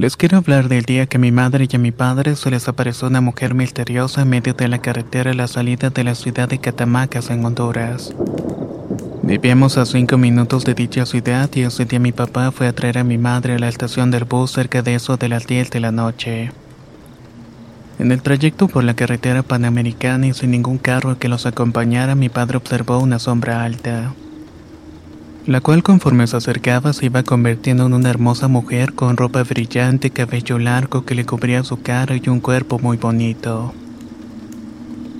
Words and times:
Les 0.00 0.16
quiero 0.16 0.38
hablar 0.38 0.70
del 0.70 0.86
día 0.86 1.04
que 1.04 1.18
a 1.18 1.20
mi 1.20 1.30
madre 1.30 1.68
y 1.70 1.76
a 1.76 1.78
mi 1.78 1.92
padre 1.92 2.34
se 2.34 2.50
les 2.50 2.68
apareció 2.68 3.08
una 3.08 3.20
mujer 3.20 3.52
misteriosa 3.52 4.22
en 4.22 4.30
medio 4.30 4.54
de 4.54 4.66
la 4.66 4.78
carretera 4.78 5.32
a 5.32 5.34
la 5.34 5.46
salida 5.46 5.90
de 5.90 6.04
la 6.04 6.14
ciudad 6.14 6.48
de 6.48 6.58
Catamacas 6.58 7.28
en 7.28 7.44
Honduras. 7.44 8.14
Vivíamos 9.22 9.76
a 9.76 9.84
cinco 9.84 10.16
minutos 10.16 10.64
de 10.64 10.72
dicha 10.72 11.04
ciudad 11.04 11.50
y 11.54 11.64
ese 11.64 11.84
día 11.84 11.98
mi 11.98 12.12
papá 12.12 12.50
fue 12.50 12.66
a 12.66 12.72
traer 12.72 12.96
a 12.96 13.04
mi 13.04 13.18
madre 13.18 13.56
a 13.56 13.58
la 13.58 13.68
estación 13.68 14.10
del 14.10 14.24
bus 14.24 14.52
cerca 14.52 14.80
de 14.80 14.94
eso 14.94 15.18
de 15.18 15.28
las 15.28 15.46
10 15.46 15.68
de 15.70 15.80
la 15.80 15.92
noche. 15.92 16.50
En 17.98 18.10
el 18.10 18.22
trayecto 18.22 18.68
por 18.68 18.84
la 18.84 18.94
carretera 18.94 19.42
panamericana 19.42 20.28
y 20.28 20.32
sin 20.32 20.52
ningún 20.52 20.78
carro 20.78 21.18
que 21.18 21.28
los 21.28 21.44
acompañara, 21.44 22.14
mi 22.14 22.30
padre 22.30 22.56
observó 22.56 23.00
una 23.00 23.18
sombra 23.18 23.64
alta 23.64 24.14
la 25.46 25.60
cual 25.60 25.82
conforme 25.82 26.26
se 26.26 26.36
acercaba 26.36 26.92
se 26.92 27.06
iba 27.06 27.22
convirtiendo 27.22 27.86
en 27.86 27.94
una 27.94 28.10
hermosa 28.10 28.48
mujer 28.48 28.92
con 28.92 29.16
ropa 29.16 29.42
brillante, 29.42 30.10
cabello 30.10 30.58
largo 30.58 31.04
que 31.04 31.14
le 31.14 31.24
cubría 31.24 31.64
su 31.64 31.80
cara 31.80 32.16
y 32.16 32.28
un 32.28 32.40
cuerpo 32.40 32.78
muy 32.78 32.96
bonito. 32.96 33.72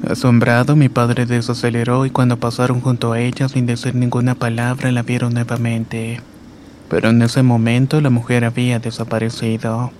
Asombrado, 0.09 0.77
mi 0.77 0.89
padre 0.89 1.27
desaceleró 1.27 2.07
y 2.07 2.11
cuando 2.11 2.39
pasaron 2.39 2.81
junto 2.81 3.12
a 3.12 3.21
ella 3.21 3.49
sin 3.49 3.67
decir 3.67 3.95
ninguna 3.95 4.35
palabra 4.35 4.91
la 4.93 5.03
vieron 5.03 5.35
nuevamente. 5.35 6.21
Pero 6.89 7.11
en 7.11 7.23
ese 7.23 7.43
momento 7.43 8.01
la 8.01 8.11
mujer 8.11 8.45
había 8.45 8.79
desaparecido. 8.79 9.91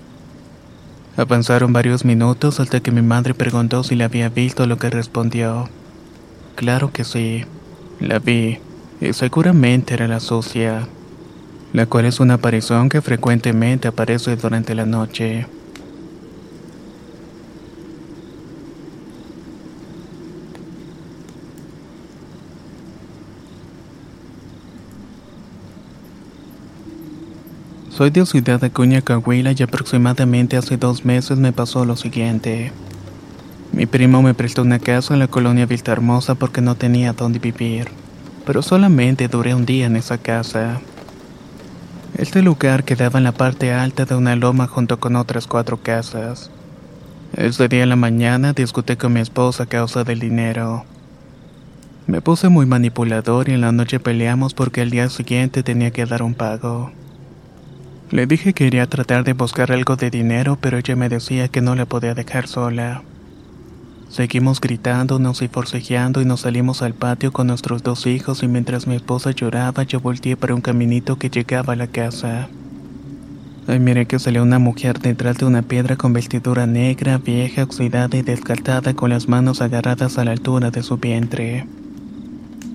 Avanzaron 1.17 1.73
varios 1.73 2.03
minutos 2.03 2.59
hasta 2.59 2.79
que 2.79 2.91
mi 2.91 3.01
madre 3.01 3.33
preguntó 3.33 3.83
si 3.83 3.95
la 3.95 4.05
había 4.05 4.29
visto, 4.29 4.65
lo 4.65 4.77
que 4.77 4.89
respondió. 4.89 5.69
Claro 6.55 6.91
que 6.91 7.03
sí, 7.03 7.43
la 7.99 8.19
vi 8.19 8.59
y 9.01 9.13
seguramente 9.13 9.95
era 9.95 10.07
la 10.07 10.19
sucia, 10.19 10.87
la 11.73 11.87
cual 11.87 12.05
es 12.05 12.19
una 12.19 12.35
aparición 12.35 12.87
que 12.87 13.01
frecuentemente 13.01 13.87
aparece 13.87 14.35
durante 14.35 14.75
la 14.75 14.85
noche. 14.85 15.47
Soy 27.89 28.11
de 28.11 28.25
Ciudad 28.25 28.63
Acuña, 28.63 29.01
Coahuila 29.01 29.53
y 29.57 29.63
aproximadamente 29.63 30.57
hace 30.57 30.77
dos 30.77 31.05
meses 31.05 31.39
me 31.39 31.51
pasó 31.51 31.85
lo 31.85 31.95
siguiente. 31.95 32.71
Mi 33.73 33.85
primo 33.85 34.21
me 34.21 34.33
prestó 34.33 34.61
una 34.61 34.79
casa 34.79 35.13
en 35.13 35.19
la 35.19 35.27
colonia 35.27 35.67
Hermosa 35.85 36.35
porque 36.35 36.61
no 36.61 36.75
tenía 36.75 37.13
dónde 37.13 37.39
vivir 37.39 37.89
pero 38.45 38.61
solamente 38.61 39.27
duré 39.27 39.53
un 39.53 39.65
día 39.65 39.85
en 39.85 39.95
esa 39.95 40.17
casa. 40.17 40.81
Este 42.17 42.41
lugar 42.41 42.83
quedaba 42.83 43.19
en 43.19 43.23
la 43.23 43.31
parte 43.31 43.73
alta 43.73 44.05
de 44.05 44.15
una 44.15 44.35
loma 44.35 44.67
junto 44.67 44.99
con 44.99 45.15
otras 45.15 45.47
cuatro 45.47 45.77
casas. 45.77 46.51
Ese 47.33 47.67
día 47.67 47.83
en 47.83 47.89
la 47.89 47.95
mañana 47.95 48.53
discutí 48.53 48.95
con 48.97 49.13
mi 49.13 49.21
esposa 49.21 49.63
a 49.63 49.65
causa 49.65 50.03
del 50.03 50.19
dinero. 50.19 50.85
Me 52.07 52.21
puse 52.21 52.49
muy 52.49 52.65
manipulador 52.65 53.47
y 53.47 53.53
en 53.53 53.61
la 53.61 53.71
noche 53.71 53.99
peleamos 53.99 54.53
porque 54.53 54.81
al 54.81 54.89
día 54.89 55.09
siguiente 55.09 55.63
tenía 55.63 55.91
que 55.91 56.05
dar 56.05 56.23
un 56.23 56.33
pago. 56.33 56.91
Le 58.09 58.25
dije 58.25 58.53
que 58.53 58.65
iría 58.65 58.83
a 58.83 58.87
tratar 58.87 59.23
de 59.23 59.31
buscar 59.31 59.71
algo 59.71 59.95
de 59.95 60.09
dinero, 60.09 60.57
pero 60.59 60.77
ella 60.77 60.97
me 60.97 61.07
decía 61.07 61.47
que 61.47 61.61
no 61.61 61.75
la 61.75 61.85
podía 61.85 62.13
dejar 62.13 62.47
sola. 62.47 63.03
Seguimos 64.11 64.59
gritándonos 64.59 65.41
y 65.41 65.47
forcejeando 65.47 66.21
y 66.21 66.25
nos 66.25 66.41
salimos 66.41 66.81
al 66.81 66.93
patio 66.93 67.31
con 67.31 67.47
nuestros 67.47 67.81
dos 67.81 68.05
hijos 68.07 68.43
y 68.43 68.49
mientras 68.49 68.85
mi 68.85 68.95
esposa 68.95 69.31
lloraba 69.31 69.83
yo 69.83 70.01
volteé 70.01 70.35
para 70.35 70.53
un 70.53 70.59
caminito 70.59 71.17
que 71.17 71.29
llegaba 71.29 71.71
a 71.71 71.77
la 71.77 71.87
casa. 71.87 72.49
Ay, 73.67 73.79
miré 73.79 74.07
que 74.07 74.19
salió 74.19 74.43
una 74.43 74.59
mujer 74.59 74.99
detrás 74.99 75.37
de 75.37 75.45
una 75.45 75.61
piedra 75.61 75.95
con 75.95 76.11
vestidura 76.11 76.67
negra, 76.67 77.19
vieja, 77.19 77.63
oxidada 77.63 78.17
y 78.17 78.21
descartada 78.21 78.93
con 78.95 79.11
las 79.11 79.29
manos 79.29 79.61
agarradas 79.61 80.17
a 80.17 80.25
la 80.25 80.31
altura 80.31 80.71
de 80.71 80.83
su 80.83 80.97
vientre. 80.97 81.65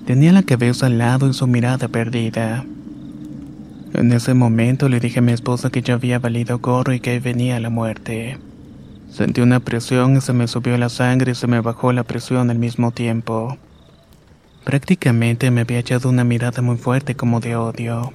Tenía 0.07 0.31
la 0.31 0.41
cabeza 0.41 0.87
al 0.87 0.97
lado 0.97 1.29
y 1.29 1.35
su 1.35 1.45
mirada 1.45 1.87
perdida. 1.87 2.65
En 3.93 4.11
ese 4.11 4.33
momento 4.33 4.89
le 4.89 4.99
dije 4.99 5.19
a 5.19 5.21
mi 5.21 5.33
esposa 5.33 5.69
que 5.69 5.83
ya 5.83 5.93
había 5.93 6.17
valido 6.17 6.57
gorro 6.57 6.93
y 6.93 6.99
que 6.99 7.19
venía 7.19 7.59
la 7.59 7.69
muerte. 7.69 8.39
Sentí 9.09 9.41
una 9.41 9.59
presión 9.59 10.17
y 10.17 10.21
se 10.21 10.33
me 10.33 10.47
subió 10.47 10.77
la 10.77 10.89
sangre 10.89 11.31
y 11.31 11.35
se 11.35 11.47
me 11.47 11.61
bajó 11.61 11.91
la 11.93 12.03
presión 12.03 12.49
al 12.49 12.59
mismo 12.59 12.91
tiempo. 12.91 13.57
Prácticamente 14.63 15.49
me 15.49 15.61
había 15.61 15.79
echado 15.79 16.09
una 16.09 16.23
mirada 16.23 16.61
muy 16.61 16.77
fuerte 16.77 17.15
como 17.15 17.39
de 17.39 17.55
odio. 17.55 18.11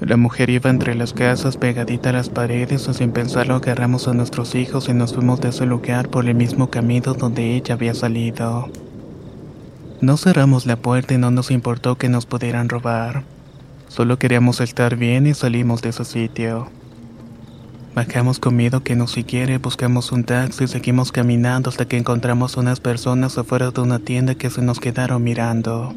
La 0.00 0.16
mujer 0.16 0.50
iba 0.50 0.70
entre 0.70 0.94
las 0.94 1.12
casas 1.12 1.56
pegadita 1.56 2.10
a 2.10 2.12
las 2.12 2.28
paredes 2.28 2.88
y 2.88 2.94
sin 2.94 3.12
pensarlo 3.12 3.56
agarramos 3.56 4.08
a 4.08 4.14
nuestros 4.14 4.54
hijos 4.54 4.88
y 4.88 4.94
nos 4.94 5.14
fuimos 5.14 5.40
de 5.40 5.50
ese 5.50 5.66
lugar 5.66 6.08
por 6.08 6.28
el 6.28 6.34
mismo 6.34 6.70
camino 6.70 7.14
donde 7.14 7.54
ella 7.54 7.74
había 7.74 7.94
salido. 7.94 8.68
No 10.00 10.16
cerramos 10.16 10.66
la 10.66 10.76
puerta 10.76 11.14
y 11.14 11.18
no 11.18 11.30
nos 11.30 11.52
importó 11.52 11.96
que 11.96 12.08
nos 12.08 12.26
pudieran 12.26 12.68
robar. 12.68 13.22
Solo 13.88 14.18
queríamos 14.18 14.60
estar 14.60 14.96
bien 14.96 15.26
y 15.26 15.34
salimos 15.34 15.82
de 15.82 15.90
ese 15.90 16.04
sitio. 16.04 16.68
Bajamos 17.94 18.38
con 18.38 18.56
miedo 18.56 18.82
que 18.82 18.96
nos 18.96 19.12
siguiera, 19.12 19.58
buscamos 19.58 20.12
un 20.12 20.24
taxi 20.24 20.64
y 20.64 20.68
seguimos 20.68 21.12
caminando 21.12 21.68
hasta 21.68 21.84
que 21.84 21.98
encontramos 21.98 22.56
unas 22.56 22.80
personas 22.80 23.36
afuera 23.36 23.70
de 23.70 23.82
una 23.82 23.98
tienda 23.98 24.34
que 24.34 24.48
se 24.48 24.62
nos 24.62 24.80
quedaron 24.80 25.22
mirando. 25.22 25.94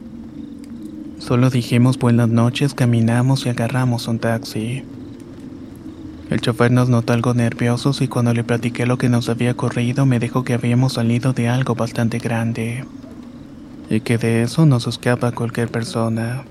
Solo 1.20 1.50
dijimos 1.50 1.98
buenas 1.98 2.28
noches, 2.28 2.74
caminamos 2.74 3.46
y 3.46 3.50
agarramos 3.50 4.10
un 4.10 4.20
taxi. 4.20 4.84
El 6.30 6.42
chofer 6.42 6.70
nos 6.70 6.90
notó 6.90 7.14
algo 7.14 7.34
nerviosos 7.34 8.02
y 8.02 8.10
cuando 8.10 8.34
le 8.34 8.44
platiqué 8.44 8.86
lo 8.86 8.98
que 8.98 9.08
nos 9.08 9.30
había 9.30 9.52
ocurrido 9.52 10.06
me 10.06 10.20
dijo 10.20 10.44
que 10.44 10.54
habíamos 10.54 10.94
salido 10.94 11.32
de 11.32 11.48
algo 11.48 11.76
bastante 11.76 12.20
grande 12.20 12.84
y 13.90 14.02
que 14.02 14.18
de 14.18 14.42
eso 14.42 14.66
nos 14.66 14.86
escapa 14.86 15.32
cualquier 15.32 15.70
persona. 15.70 16.44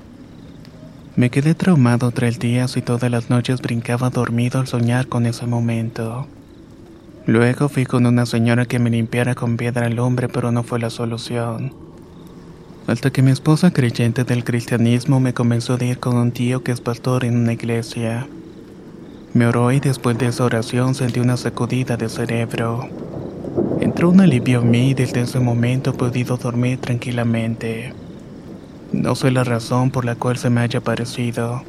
Me 1.17 1.31
quedé 1.31 1.55
traumado 1.55 2.11
tres 2.11 2.41
días 2.41 2.77
y 2.77 2.83
todas 2.83 3.09
las 3.09 3.31
noches 3.31 3.63
brincaba 3.63 4.11
dormido 4.11 4.59
al 4.59 4.67
soñar 4.67 5.07
con 5.07 5.27
ese 5.27 5.47
momento. 5.47 6.27
Luego 7.25 7.69
fui 7.69 7.87
con 7.87 8.05
una 8.07 8.27
señora 8.27 8.67
que 8.67 8.81
me 8.81 8.91
limpiara 8.91 9.37
con 9.37 9.57
piedra 9.57 9.87
al 9.87 10.01
hombre, 10.01 10.29
pero 10.29 10.51
no 10.51 10.65
fue 10.65 10.81
la 10.81 10.91
solución. 10.91 11.73
Hasta 12.89 13.13
que 13.13 13.23
mi 13.23 13.31
esposa 13.31 13.73
creyente 13.73 14.25
del 14.25 14.43
cristianismo 14.43 15.21
me 15.21 15.35
comenzó 15.35 15.79
a 15.81 15.85
ir 15.85 16.01
con 16.01 16.17
un 16.17 16.33
tío 16.33 16.65
que 16.65 16.73
es 16.73 16.81
pastor 16.81 17.25
en 17.25 17.37
una 17.37 17.53
iglesia. 17.53 18.27
Me 19.35 19.47
oró 19.47 19.71
y 19.71 19.79
después 19.79 20.19
de 20.19 20.27
esa 20.27 20.43
oración 20.45 20.97
sentí 20.97 21.21
una 21.21 21.37
sacudida 21.37 21.97
de 21.97 22.09
cerebro. 22.09 22.89
Entró 23.81 24.11
un 24.11 24.21
alivio 24.21 24.63
en 24.63 24.71
mí 24.73 24.91
y 24.91 24.95
desde 24.95 25.21
ese 25.21 25.39
momento 25.39 25.91
he 25.91 25.95
podido 25.95 26.37
dormir 26.39 26.79
tranquilamente. 26.79 27.93
No 28.95 29.17
sé 29.17 29.33
la 29.33 29.43
razón 29.43 29.91
por 29.91 30.05
la 30.05 30.15
cual 30.15 30.39
se 30.39 30.51
me 30.51 30.61
haya 30.61 30.81
parecido. 30.81 31.63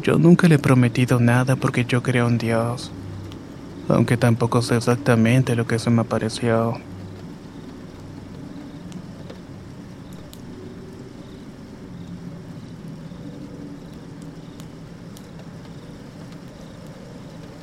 Yo 0.00 0.16
nunca 0.16 0.46
le 0.46 0.54
he 0.54 0.58
prometido 0.58 1.18
nada 1.18 1.56
porque 1.56 1.84
yo 1.84 2.04
creo 2.04 2.28
en 2.28 2.38
Dios. 2.38 2.92
Aunque 3.88 4.16
tampoco 4.16 4.62
sé 4.62 4.76
exactamente 4.76 5.56
lo 5.56 5.66
que 5.66 5.80
se 5.80 5.90
me 5.90 6.02
apareció. 6.02 6.78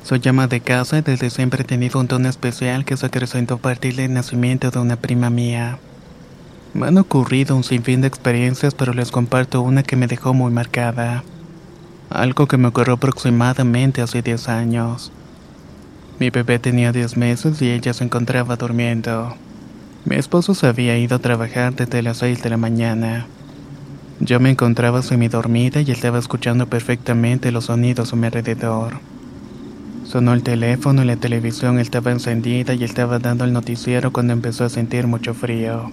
Soy 0.04 0.20
llama 0.20 0.46
de 0.46 0.60
casa 0.60 0.98
y 0.98 1.02
desde 1.02 1.30
siempre 1.30 1.62
he 1.62 1.64
tenido 1.64 1.98
un 1.98 2.06
tono 2.06 2.28
especial 2.28 2.84
que 2.84 2.98
se 2.98 3.06
acrecentó 3.06 3.54
a 3.54 3.58
partir 3.58 3.96
del 3.96 4.12
nacimiento 4.12 4.70
de 4.70 4.78
una 4.78 4.96
prima 4.96 5.30
mía. 5.30 5.78
Me 6.76 6.88
han 6.88 6.98
ocurrido 6.98 7.56
un 7.56 7.64
sinfín 7.64 8.02
de 8.02 8.08
experiencias, 8.08 8.74
pero 8.74 8.92
les 8.92 9.10
comparto 9.10 9.62
una 9.62 9.82
que 9.82 9.96
me 9.96 10.08
dejó 10.08 10.34
muy 10.34 10.52
marcada. 10.52 11.24
Algo 12.10 12.46
que 12.48 12.58
me 12.58 12.68
ocurrió 12.68 12.92
aproximadamente 12.92 14.02
hace 14.02 14.20
10 14.20 14.50
años. 14.50 15.10
Mi 16.20 16.28
bebé 16.28 16.58
tenía 16.58 16.92
10 16.92 17.16
meses 17.16 17.62
y 17.62 17.70
ella 17.70 17.94
se 17.94 18.04
encontraba 18.04 18.56
durmiendo. 18.56 19.34
Mi 20.04 20.16
esposo 20.16 20.54
se 20.54 20.66
había 20.66 20.98
ido 20.98 21.16
a 21.16 21.18
trabajar 21.18 21.74
desde 21.74 22.02
las 22.02 22.18
6 22.18 22.42
de 22.42 22.50
la 22.50 22.58
mañana. 22.58 23.26
Yo 24.20 24.38
me 24.38 24.50
encontraba 24.50 25.00
semidormida 25.00 25.80
y 25.80 25.90
estaba 25.90 26.18
escuchando 26.18 26.66
perfectamente 26.66 27.52
los 27.52 27.64
sonidos 27.64 28.12
a 28.12 28.16
mi 28.16 28.26
alrededor. 28.26 29.00
Sonó 30.04 30.34
el 30.34 30.42
teléfono 30.42 31.02
y 31.02 31.06
la 31.06 31.16
televisión 31.16 31.78
estaba 31.78 32.12
encendida 32.12 32.74
y 32.74 32.84
estaba 32.84 33.18
dando 33.18 33.44
el 33.44 33.54
noticiero 33.54 34.12
cuando 34.12 34.34
empezó 34.34 34.66
a 34.66 34.68
sentir 34.68 35.06
mucho 35.06 35.32
frío. 35.32 35.90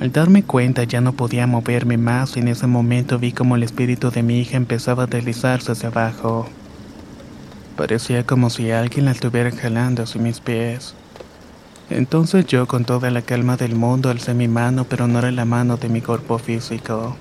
Al 0.00 0.12
darme 0.12 0.42
cuenta 0.42 0.84
ya 0.84 1.02
no 1.02 1.12
podía 1.12 1.46
moverme 1.46 1.98
más 1.98 2.34
y 2.34 2.40
en 2.40 2.48
ese 2.48 2.66
momento 2.66 3.18
vi 3.18 3.32
como 3.32 3.56
el 3.56 3.62
espíritu 3.62 4.10
de 4.10 4.22
mi 4.22 4.40
hija 4.40 4.56
empezaba 4.56 5.02
a 5.02 5.06
deslizarse 5.06 5.72
hacia 5.72 5.90
abajo. 5.90 6.48
Parecía 7.76 8.24
como 8.24 8.48
si 8.48 8.70
alguien 8.70 9.04
la 9.04 9.10
estuviera 9.10 9.50
jalando 9.50 10.04
hacia 10.04 10.22
mis 10.22 10.40
pies. 10.40 10.94
Entonces 11.90 12.46
yo 12.46 12.66
con 12.66 12.86
toda 12.86 13.10
la 13.10 13.20
calma 13.20 13.58
del 13.58 13.74
mundo 13.74 14.08
alcé 14.08 14.32
mi 14.32 14.48
mano 14.48 14.86
pero 14.88 15.06
no 15.06 15.18
era 15.18 15.30
la 15.32 15.44
mano 15.44 15.76
de 15.76 15.90
mi 15.90 16.00
cuerpo 16.00 16.38
físico. 16.38 17.14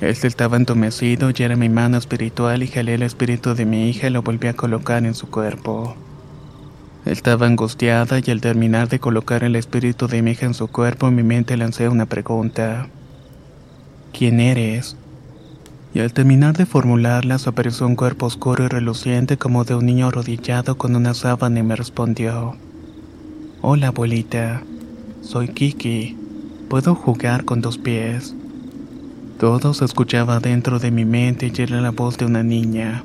Este 0.00 0.28
estaba 0.28 0.56
entumecido 0.56 1.32
y 1.36 1.42
era 1.42 1.54
mi 1.56 1.68
mano 1.68 1.98
espiritual 1.98 2.62
y 2.62 2.68
jalé 2.68 2.94
el 2.94 3.02
espíritu 3.02 3.54
de 3.54 3.66
mi 3.66 3.90
hija 3.90 4.06
y 4.06 4.10
lo 4.10 4.22
volví 4.22 4.48
a 4.48 4.54
colocar 4.54 5.04
en 5.04 5.14
su 5.14 5.28
cuerpo. 5.28 5.96
Estaba 7.04 7.46
angustiada 7.46 8.20
y 8.24 8.30
al 8.30 8.40
terminar 8.40 8.88
de 8.88 9.00
colocar 9.00 9.42
el 9.42 9.56
espíritu 9.56 10.06
de 10.06 10.22
mi 10.22 10.30
hija 10.32 10.46
en 10.46 10.54
su 10.54 10.68
cuerpo, 10.68 11.08
en 11.08 11.16
mi 11.16 11.24
mente 11.24 11.56
lancé 11.56 11.88
una 11.88 12.06
pregunta. 12.06 12.86
¿Quién 14.16 14.38
eres? 14.38 14.96
Y 15.94 15.98
al 15.98 16.12
terminar 16.12 16.56
de 16.56 16.64
formularlas 16.64 17.48
apareció 17.48 17.88
un 17.88 17.96
cuerpo 17.96 18.26
oscuro 18.26 18.64
y 18.64 18.68
reluciente 18.68 19.36
como 19.36 19.64
de 19.64 19.74
un 19.74 19.84
niño 19.84 20.06
arrodillado 20.06 20.78
con 20.78 20.94
una 20.94 21.12
sábana 21.12 21.58
y 21.58 21.62
me 21.64 21.74
respondió. 21.74 22.54
Hola 23.62 23.88
abuelita, 23.88 24.62
soy 25.22 25.48
Kiki. 25.48 26.16
¿Puedo 26.68 26.94
jugar 26.94 27.44
con 27.44 27.60
dos 27.60 27.78
pies? 27.78 28.36
Todo 29.40 29.74
se 29.74 29.84
escuchaba 29.84 30.38
dentro 30.38 30.78
de 30.78 30.92
mi 30.92 31.04
mente 31.04 31.52
y 31.52 31.62
era 31.62 31.80
la 31.80 31.90
voz 31.90 32.16
de 32.16 32.26
una 32.26 32.44
niña. 32.44 33.02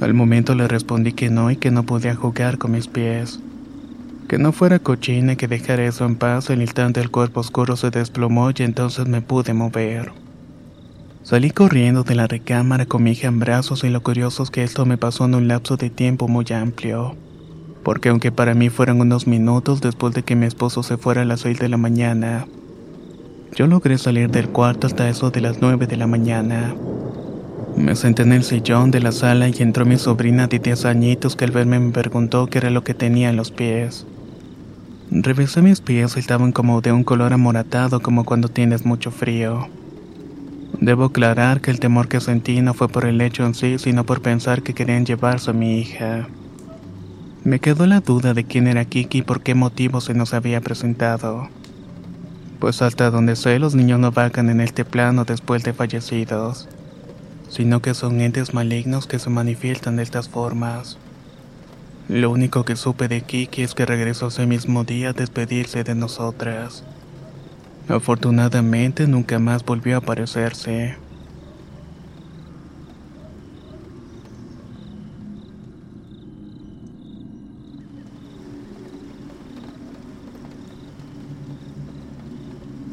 Al 0.00 0.12
momento 0.12 0.54
le 0.54 0.68
respondí 0.68 1.12
que 1.12 1.30
no 1.30 1.50
y 1.50 1.56
que 1.56 1.70
no 1.70 1.84
podía 1.84 2.14
jugar 2.14 2.58
con 2.58 2.72
mis 2.72 2.88
pies. 2.88 3.40
Que 4.28 4.38
no 4.38 4.52
fuera 4.52 4.78
cochina 4.78 5.36
que 5.36 5.48
dejara 5.48 5.84
eso 5.84 6.04
en 6.04 6.16
paz. 6.16 6.50
El 6.50 6.62
instante 6.62 7.00
el 7.00 7.10
cuerpo 7.10 7.40
oscuro 7.40 7.76
se 7.76 7.90
desplomó 7.90 8.50
y 8.50 8.62
entonces 8.62 9.06
me 9.06 9.22
pude 9.22 9.54
mover. 9.54 10.12
Salí 11.22 11.50
corriendo 11.50 12.02
de 12.02 12.14
la 12.14 12.26
recámara 12.26 12.86
con 12.86 13.02
mi 13.02 13.12
hija 13.12 13.28
en 13.28 13.38
brazos 13.38 13.84
y 13.84 13.88
lo 13.88 14.02
curioso 14.02 14.42
es 14.42 14.50
que 14.50 14.62
esto 14.62 14.84
me 14.84 14.98
pasó 14.98 15.24
en 15.24 15.34
un 15.34 15.48
lapso 15.48 15.76
de 15.76 15.90
tiempo 15.90 16.28
muy 16.28 16.44
amplio. 16.52 17.16
Porque 17.82 18.08
aunque 18.08 18.32
para 18.32 18.54
mí 18.54 18.68
fueron 18.68 19.00
unos 19.00 19.26
minutos 19.26 19.80
después 19.80 20.12
de 20.14 20.22
que 20.22 20.36
mi 20.36 20.46
esposo 20.46 20.82
se 20.82 20.96
fuera 20.96 21.22
a 21.22 21.24
las 21.24 21.40
6 21.40 21.58
de 21.60 21.68
la 21.68 21.76
mañana, 21.76 22.46
yo 23.54 23.66
logré 23.68 23.98
salir 23.98 24.30
del 24.30 24.48
cuarto 24.48 24.86
hasta 24.86 25.08
eso 25.08 25.30
de 25.30 25.40
las 25.40 25.60
9 25.60 25.86
de 25.86 25.96
la 25.96 26.06
mañana. 26.06 26.74
Me 27.76 27.96
senté 27.96 28.22
en 28.22 28.32
el 28.32 28.44
sillón 28.44 28.90
de 28.90 29.00
la 29.00 29.12
sala 29.12 29.48
y 29.48 29.54
entró 29.58 29.84
mi 29.84 29.98
sobrina 29.98 30.46
de 30.46 30.58
10 30.58 30.84
añitos 30.84 31.36
que 31.36 31.44
al 31.44 31.50
verme 31.50 31.78
me 31.80 31.92
preguntó 31.92 32.46
qué 32.46 32.58
era 32.58 32.70
lo 32.70 32.84
que 32.84 32.94
tenía 32.94 33.30
en 33.30 33.36
los 33.36 33.50
pies. 33.50 34.06
Revisé 35.10 35.60
mis 35.60 35.80
pies 35.80 36.16
y 36.16 36.20
estaban 36.20 36.52
como 36.52 36.80
de 36.80 36.92
un 36.92 37.04
color 37.04 37.32
amoratado 37.32 38.00
como 38.00 38.24
cuando 38.24 38.48
tienes 38.48 38.84
mucho 38.84 39.10
frío. 39.10 39.68
Debo 40.80 41.06
aclarar 41.06 41.60
que 41.60 41.70
el 41.70 41.80
temor 41.80 42.08
que 42.08 42.20
sentí 42.20 42.60
no 42.62 42.74
fue 42.74 42.88
por 42.88 43.04
el 43.04 43.20
hecho 43.20 43.44
en 43.44 43.54
sí, 43.54 43.78
sino 43.78 44.04
por 44.04 44.22
pensar 44.22 44.62
que 44.62 44.74
querían 44.74 45.04
llevarse 45.04 45.50
a 45.50 45.54
mi 45.54 45.78
hija. 45.78 46.28
Me 47.42 47.58
quedó 47.58 47.86
la 47.86 48.00
duda 48.00 48.34
de 48.34 48.44
quién 48.44 48.68
era 48.68 48.84
Kiki 48.84 49.18
y 49.18 49.22
por 49.22 49.42
qué 49.42 49.54
motivo 49.54 50.00
se 50.00 50.14
nos 50.14 50.32
había 50.32 50.60
presentado 50.60 51.48
pues 52.64 52.80
hasta 52.80 53.10
donde 53.10 53.36
sé 53.36 53.58
los 53.58 53.74
niños 53.74 54.00
no 54.00 54.10
vagan 54.10 54.48
en 54.48 54.62
este 54.62 54.86
plano 54.86 55.26
después 55.26 55.62
de 55.64 55.74
fallecidos, 55.74 56.66
sino 57.54 57.80
que 57.80 57.94
son 57.94 58.20
entes 58.20 58.52
malignos 58.52 59.06
que 59.06 59.20
se 59.20 59.30
manifiestan 59.30 59.94
de 59.94 60.02
estas 60.02 60.28
formas. 60.28 60.98
Lo 62.08 62.32
único 62.32 62.64
que 62.64 62.74
supe 62.74 63.06
de 63.06 63.20
Kiki 63.20 63.62
es 63.62 63.76
que 63.76 63.86
regresó 63.86 64.26
ese 64.26 64.44
mismo 64.44 64.82
día 64.82 65.10
a 65.10 65.12
despedirse 65.12 65.84
de 65.84 65.94
nosotras. 65.94 66.82
Afortunadamente 67.88 69.06
nunca 69.06 69.38
más 69.38 69.64
volvió 69.64 69.94
a 69.94 69.98
aparecerse. 69.98 70.96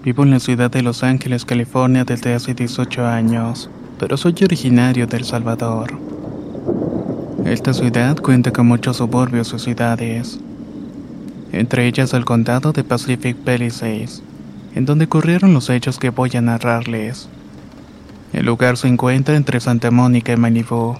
Vivo 0.04 0.22
en 0.22 0.30
la 0.30 0.40
ciudad 0.40 0.69
de 0.69 0.84
Los 0.84 1.02
Ángeles, 1.02 1.46
California 1.46 2.04
desde 2.04 2.36
hace 2.36 2.54
18 2.54 3.08
años, 3.08 3.72
pero 4.01 4.18
soy 4.18 4.33
originario 4.42 5.06
de 5.06 5.18
El 5.18 5.25
Salvador. 5.25 5.94
Esta 7.45 7.71
ciudad 7.71 8.18
cuenta 8.18 8.51
con 8.51 8.65
muchos 8.65 8.98
suburbios 8.98 9.53
y 9.53 9.59
ciudades, 9.59 10.39
entre 11.51 11.86
ellas 11.86 12.12
el 12.15 12.25
condado 12.25 12.71
de 12.71 12.83
Pacific 12.83 13.38
Palisades, 13.38 14.24
en 14.74 14.86
donde 14.86 15.06
ocurrieron 15.06 15.53
los 15.53 15.69
hechos 15.69 16.00
que 16.00 16.09
voy 16.09 16.31
a 16.33 16.42
narrarles. 16.42 17.30
El 18.33 18.48
lugar 18.48 18.75
se 18.77 18.88
encuentra 18.88 19.36
entre 19.36 19.59
Santa 19.59 19.92
Mónica 19.92 20.33
y 20.33 20.38
Malibu, 20.38 20.98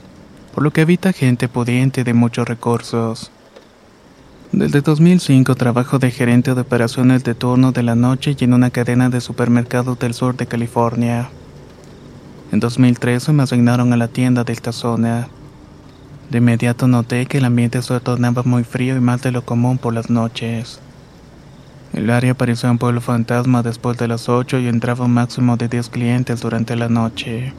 por 0.53 0.63
lo 0.63 0.69
que 0.69 0.81
habita 0.81 1.12
gente 1.12 1.48
pudiente 1.48 2.03
de 2.03 2.13
muchos 2.13 2.48
recursos. 2.48 3.31
Desde 4.51 4.81
2005 4.81 5.56
trabajo 5.56 5.98
de 5.98 6.12
gerente 6.12 6.53
de 6.53 6.62
operaciones 6.62 7.24
de 7.24 7.33
turno 7.33 7.71
de 7.71 7.81
la 7.81 7.95
noche 7.95 8.36
y 8.39 8.44
en 8.44 8.53
una 8.53 8.69
cadena 8.69 9.09
de 9.09 9.21
supermercados 9.21 9.98
del 9.98 10.13
sur 10.13 10.38
de 10.38 10.45
California. 10.45 11.31
En 12.51 12.59
2013 12.59 13.31
me 13.31 13.44
asignaron 13.44 13.94
a 13.94 13.98
la 13.98 14.09
tienda 14.09 14.44
de 14.44 14.51
esta 14.51 14.74
zona. 14.74 15.30
De 16.30 16.39
inmediato 16.39 16.86
noté 16.86 17.25
que 17.25 17.38
el 17.38 17.45
ambiente 17.45 17.81
se 17.81 17.98
tornaba 18.01 18.44
muy 18.44 18.65
frío 18.65 18.98
y 18.98 19.00
más 19.00 19.21
de 19.21 19.31
lo 19.31 19.45
común 19.45 19.77
por 19.77 19.94
las 19.94 20.09
noches. 20.09 20.81
El 21.93 22.10
área 22.10 22.34
parecía 22.34 22.70
un 22.70 22.77
pueblo 22.77 23.00
fantasma 23.00 23.63
después 23.63 23.98
de 23.98 24.10
las 24.10 24.27
8 24.27 24.60
y 24.60 24.67
entraba 24.67 25.05
un 25.05 25.13
máximo 25.13 25.55
de 25.55 25.70
10 25.70 25.89
clientes 25.89 26.41
durante 26.41 26.75
la 26.75 26.89
noche. 26.89 27.53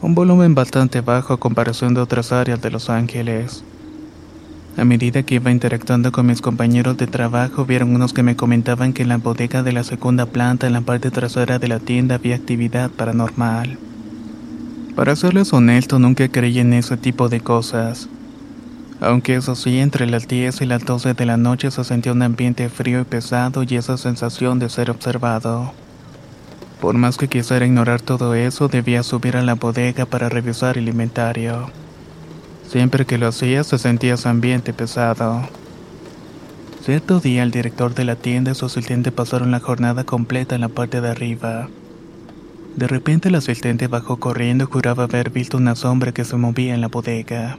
Un 0.00 0.14
volumen 0.14 0.54
bastante 0.54 1.00
bajo 1.00 1.34
a 1.34 1.40
comparación 1.40 1.94
de 1.94 2.00
otras 2.00 2.30
áreas 2.30 2.62
de 2.62 2.70
Los 2.70 2.88
Ángeles. 2.88 3.64
A 4.76 4.84
medida 4.84 5.24
que 5.24 5.34
iba 5.34 5.50
interactuando 5.50 6.12
con 6.12 6.26
mis 6.26 6.40
compañeros 6.40 6.96
de 6.96 7.08
trabajo, 7.08 7.64
vieron 7.64 7.96
unos 7.96 8.12
que 8.12 8.22
me 8.22 8.36
comentaban 8.36 8.92
que 8.92 9.02
en 9.02 9.08
la 9.08 9.16
bodega 9.16 9.64
de 9.64 9.72
la 9.72 9.82
segunda 9.82 10.26
planta, 10.26 10.68
en 10.68 10.72
la 10.72 10.82
parte 10.82 11.10
trasera 11.10 11.58
de 11.58 11.66
la 11.66 11.80
tienda, 11.80 12.14
había 12.14 12.36
actividad 12.36 12.90
paranormal. 12.90 13.89
Para 14.94 15.16
serles 15.16 15.52
honesto, 15.52 15.98
nunca 15.98 16.28
creí 16.28 16.58
en 16.58 16.72
ese 16.72 16.96
tipo 16.96 17.28
de 17.28 17.40
cosas. 17.40 18.08
Aunque 19.00 19.36
eso 19.36 19.54
sí, 19.54 19.78
entre 19.78 20.06
las 20.06 20.28
10 20.28 20.60
y 20.60 20.66
las 20.66 20.84
12 20.84 21.14
de 21.14 21.26
la 21.26 21.38
noche 21.38 21.70
se 21.70 21.84
sentía 21.84 22.12
un 22.12 22.22
ambiente 22.22 22.68
frío 22.68 23.00
y 23.00 23.04
pesado 23.04 23.62
y 23.62 23.76
esa 23.76 23.96
sensación 23.96 24.58
de 24.58 24.68
ser 24.68 24.90
observado. 24.90 25.72
Por 26.80 26.96
más 26.96 27.16
que 27.16 27.28
quisiera 27.28 27.64
ignorar 27.64 28.02
todo 28.02 28.34
eso, 28.34 28.68
debía 28.68 29.02
subir 29.02 29.36
a 29.36 29.42
la 29.42 29.54
bodega 29.54 30.06
para 30.06 30.28
revisar 30.28 30.76
el 30.76 30.88
inventario. 30.88 31.70
Siempre 32.68 33.06
que 33.06 33.18
lo 33.18 33.28
hacía 33.28 33.64
se 33.64 33.78
sentía 33.78 34.14
ese 34.14 34.28
ambiente 34.28 34.72
pesado. 34.72 35.48
Cierto 36.82 37.20
día 37.20 37.42
el 37.42 37.50
director 37.50 37.94
de 37.94 38.04
la 38.04 38.16
tienda 38.16 38.52
y 38.52 38.54
su 38.54 38.66
asistente 38.66 39.12
pasaron 39.12 39.50
la 39.50 39.60
jornada 39.60 40.04
completa 40.04 40.54
en 40.54 40.60
la 40.60 40.68
parte 40.68 41.00
de 41.00 41.08
arriba. 41.08 41.68
De 42.76 42.86
repente 42.86 43.28
el 43.28 43.34
asistente 43.34 43.88
bajó 43.88 44.18
corriendo 44.18 44.64
y 44.64 44.66
juraba 44.66 45.04
haber 45.04 45.30
visto 45.30 45.56
una 45.56 45.74
sombra 45.74 46.12
que 46.12 46.24
se 46.24 46.36
movía 46.36 46.74
en 46.74 46.80
la 46.80 46.88
bodega. 46.88 47.58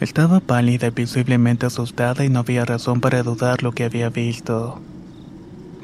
Estaba 0.00 0.40
pálida 0.40 0.88
y 0.88 0.90
visiblemente 0.90 1.66
asustada 1.66 2.24
y 2.24 2.28
no 2.28 2.40
había 2.40 2.64
razón 2.64 3.00
para 3.00 3.22
dudar 3.22 3.62
lo 3.62 3.72
que 3.72 3.84
había 3.84 4.10
visto. 4.10 4.80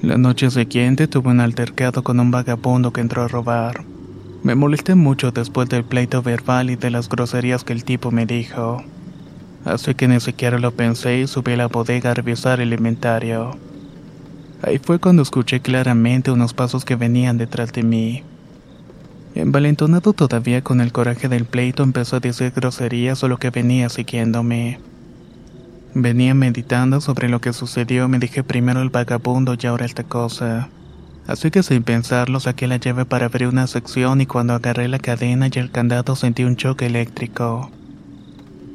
La 0.02 0.18
noche 0.18 0.50
siguiente 0.50 1.06
tuve 1.08 1.30
un 1.30 1.40
altercado 1.40 2.02
con 2.02 2.20
un 2.20 2.30
vagabundo 2.30 2.92
que 2.92 3.00
entró 3.00 3.22
a 3.22 3.28
robar. 3.28 3.84
Me 4.42 4.54
molesté 4.54 4.94
mucho 4.94 5.32
después 5.32 5.68
del 5.68 5.84
pleito 5.84 6.22
verbal 6.22 6.70
y 6.70 6.76
de 6.76 6.90
las 6.90 7.08
groserías 7.08 7.64
que 7.64 7.72
el 7.72 7.84
tipo 7.84 8.10
me 8.10 8.26
dijo. 8.26 8.82
Así 9.64 9.94
que 9.94 10.08
ni 10.08 10.20
siquiera 10.20 10.58
lo 10.58 10.72
pensé 10.72 11.18
y 11.18 11.26
subí 11.26 11.52
a 11.52 11.56
la 11.56 11.66
bodega 11.66 12.12
a 12.12 12.14
revisar 12.14 12.60
el 12.60 12.72
inventario. 12.72 13.58
Ahí 14.62 14.78
fue 14.78 14.98
cuando 14.98 15.22
escuché 15.22 15.60
claramente 15.60 16.30
unos 16.30 16.52
pasos 16.52 16.84
que 16.84 16.96
venían 16.96 17.38
detrás 17.38 17.72
de 17.72 17.82
mí. 17.84 18.24
Envalentonado 19.34 20.12
todavía 20.14 20.64
con 20.64 20.80
el 20.80 20.92
coraje 20.92 21.28
del 21.28 21.44
pleito, 21.44 21.84
empezó 21.84 22.16
a 22.16 22.20
decir 22.20 22.52
groserías 22.54 23.22
o 23.22 23.28
lo 23.28 23.38
que 23.38 23.50
venía 23.50 23.88
siguiéndome. 23.88 24.80
Venía 25.94 26.34
meditando 26.34 27.00
sobre 27.00 27.28
lo 27.28 27.40
que 27.40 27.52
sucedió, 27.52 28.08
me 28.08 28.18
dije 28.18 28.42
primero 28.42 28.82
el 28.82 28.90
vagabundo 28.90 29.54
y 29.60 29.66
ahora 29.66 29.86
esta 29.86 30.02
cosa. 30.02 30.68
Así 31.28 31.50
que 31.50 31.62
sin 31.62 31.84
pensarlo 31.84 32.40
saqué 32.40 32.66
la 32.66 32.78
llave 32.78 33.04
para 33.04 33.26
abrir 33.26 33.48
una 33.48 33.66
sección 33.66 34.20
y 34.20 34.26
cuando 34.26 34.54
agarré 34.54 34.88
la 34.88 34.98
cadena 34.98 35.48
y 35.52 35.58
el 35.58 35.70
candado 35.70 36.16
sentí 36.16 36.42
un 36.42 36.56
choque 36.56 36.86
eléctrico. 36.86 37.70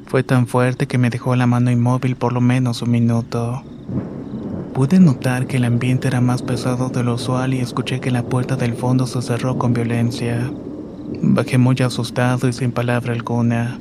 Fue 0.06 0.24
tan 0.24 0.48
fuerte 0.48 0.88
que 0.88 0.98
me 0.98 1.10
dejó 1.10 1.36
la 1.36 1.48
mano 1.48 1.72
inmóvil 1.72 2.16
por 2.16 2.32
lo 2.32 2.42
menos 2.42 2.82
un 2.82 2.92
minuto. 2.92 3.64
Pude 4.74 5.00
notar 5.00 5.46
que 5.46 5.58
el 5.58 5.66
ambiente 5.66 6.08
era 6.08 6.20
más 6.20 6.42
pesado 6.42 6.90
de 6.90 7.04
lo 7.04 7.14
usual 7.14 7.54
y 7.54 7.60
escuché 7.60 8.00
que 8.00 8.10
la 8.10 8.24
puerta 8.24 8.56
del 8.56 8.74
fondo 8.74 9.06
se 9.06 9.22
cerró 9.22 9.60
con 9.60 9.72
violencia. 9.72 10.52
Bajé 11.22 11.60
muy 11.60 11.76
asustado 11.82 12.48
y 12.48 12.54
sin 12.54 12.72
palabra 12.72 13.14
alguna. 13.14 13.80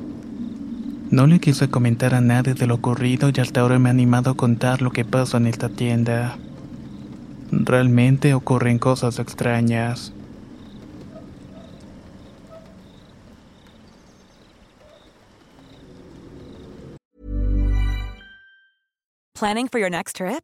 No 1.09 1.25
le 1.25 1.39
quise 1.39 1.67
comentar 1.67 2.13
a 2.13 2.21
nadie 2.21 2.53
de 2.53 2.67
lo 2.67 2.75
ocurrido 2.75 3.31
y 3.33 3.39
hasta 3.39 3.61
ahora 3.61 3.79
me 3.79 3.89
he 3.89 3.91
animado 3.91 4.29
a 4.29 4.37
contar 4.37 4.83
lo 4.83 4.91
que 4.91 5.03
pasó 5.03 5.37
en 5.37 5.47
esta 5.47 5.67
tienda. 5.67 6.37
Realmente 7.51 8.35
ocurren 8.35 8.77
cosas 8.77 9.17
extrañas. 9.17 10.13
Planning 19.33 19.67
for 19.67 19.79
your 19.79 19.89
next 19.89 20.17
trip? 20.17 20.43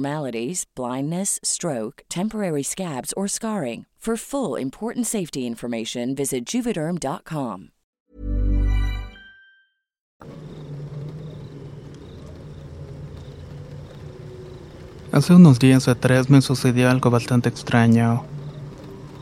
abnormalities, 0.01 0.65
blindness, 0.75 1.39
stroke, 1.43 2.03
temporary 2.09 2.63
scabs, 2.63 3.13
or 3.13 3.27
scarring. 3.27 3.85
For 4.01 4.17
full 4.17 4.55
important 4.55 5.05
safety 5.05 5.45
information, 5.45 6.15
visit 6.15 6.43
juvederm.com. 6.43 7.69
Hace 15.11 15.35
unos 15.35 15.59
días 15.59 15.87
atrás 15.87 16.31
me 16.31 16.41
sucedió 16.41 16.89
algo 16.89 17.11
bastante 17.11 17.49
extraño. 17.49 18.23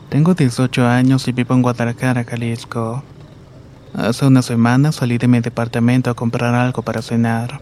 Tengo 0.08 0.32
18 0.32 0.86
años 0.86 1.28
y 1.28 1.32
vivo 1.32 1.54
en 1.54 1.60
Guadalajara, 1.60 2.24
Jalisco. 2.24 3.02
Hace 3.92 4.24
una 4.24 4.40
semana 4.40 4.92
salí 4.92 5.18
de 5.18 5.28
mi 5.28 5.40
departamento 5.40 6.08
a 6.08 6.14
comprar 6.14 6.54
algo 6.54 6.80
para 6.80 7.02
cenar. 7.02 7.60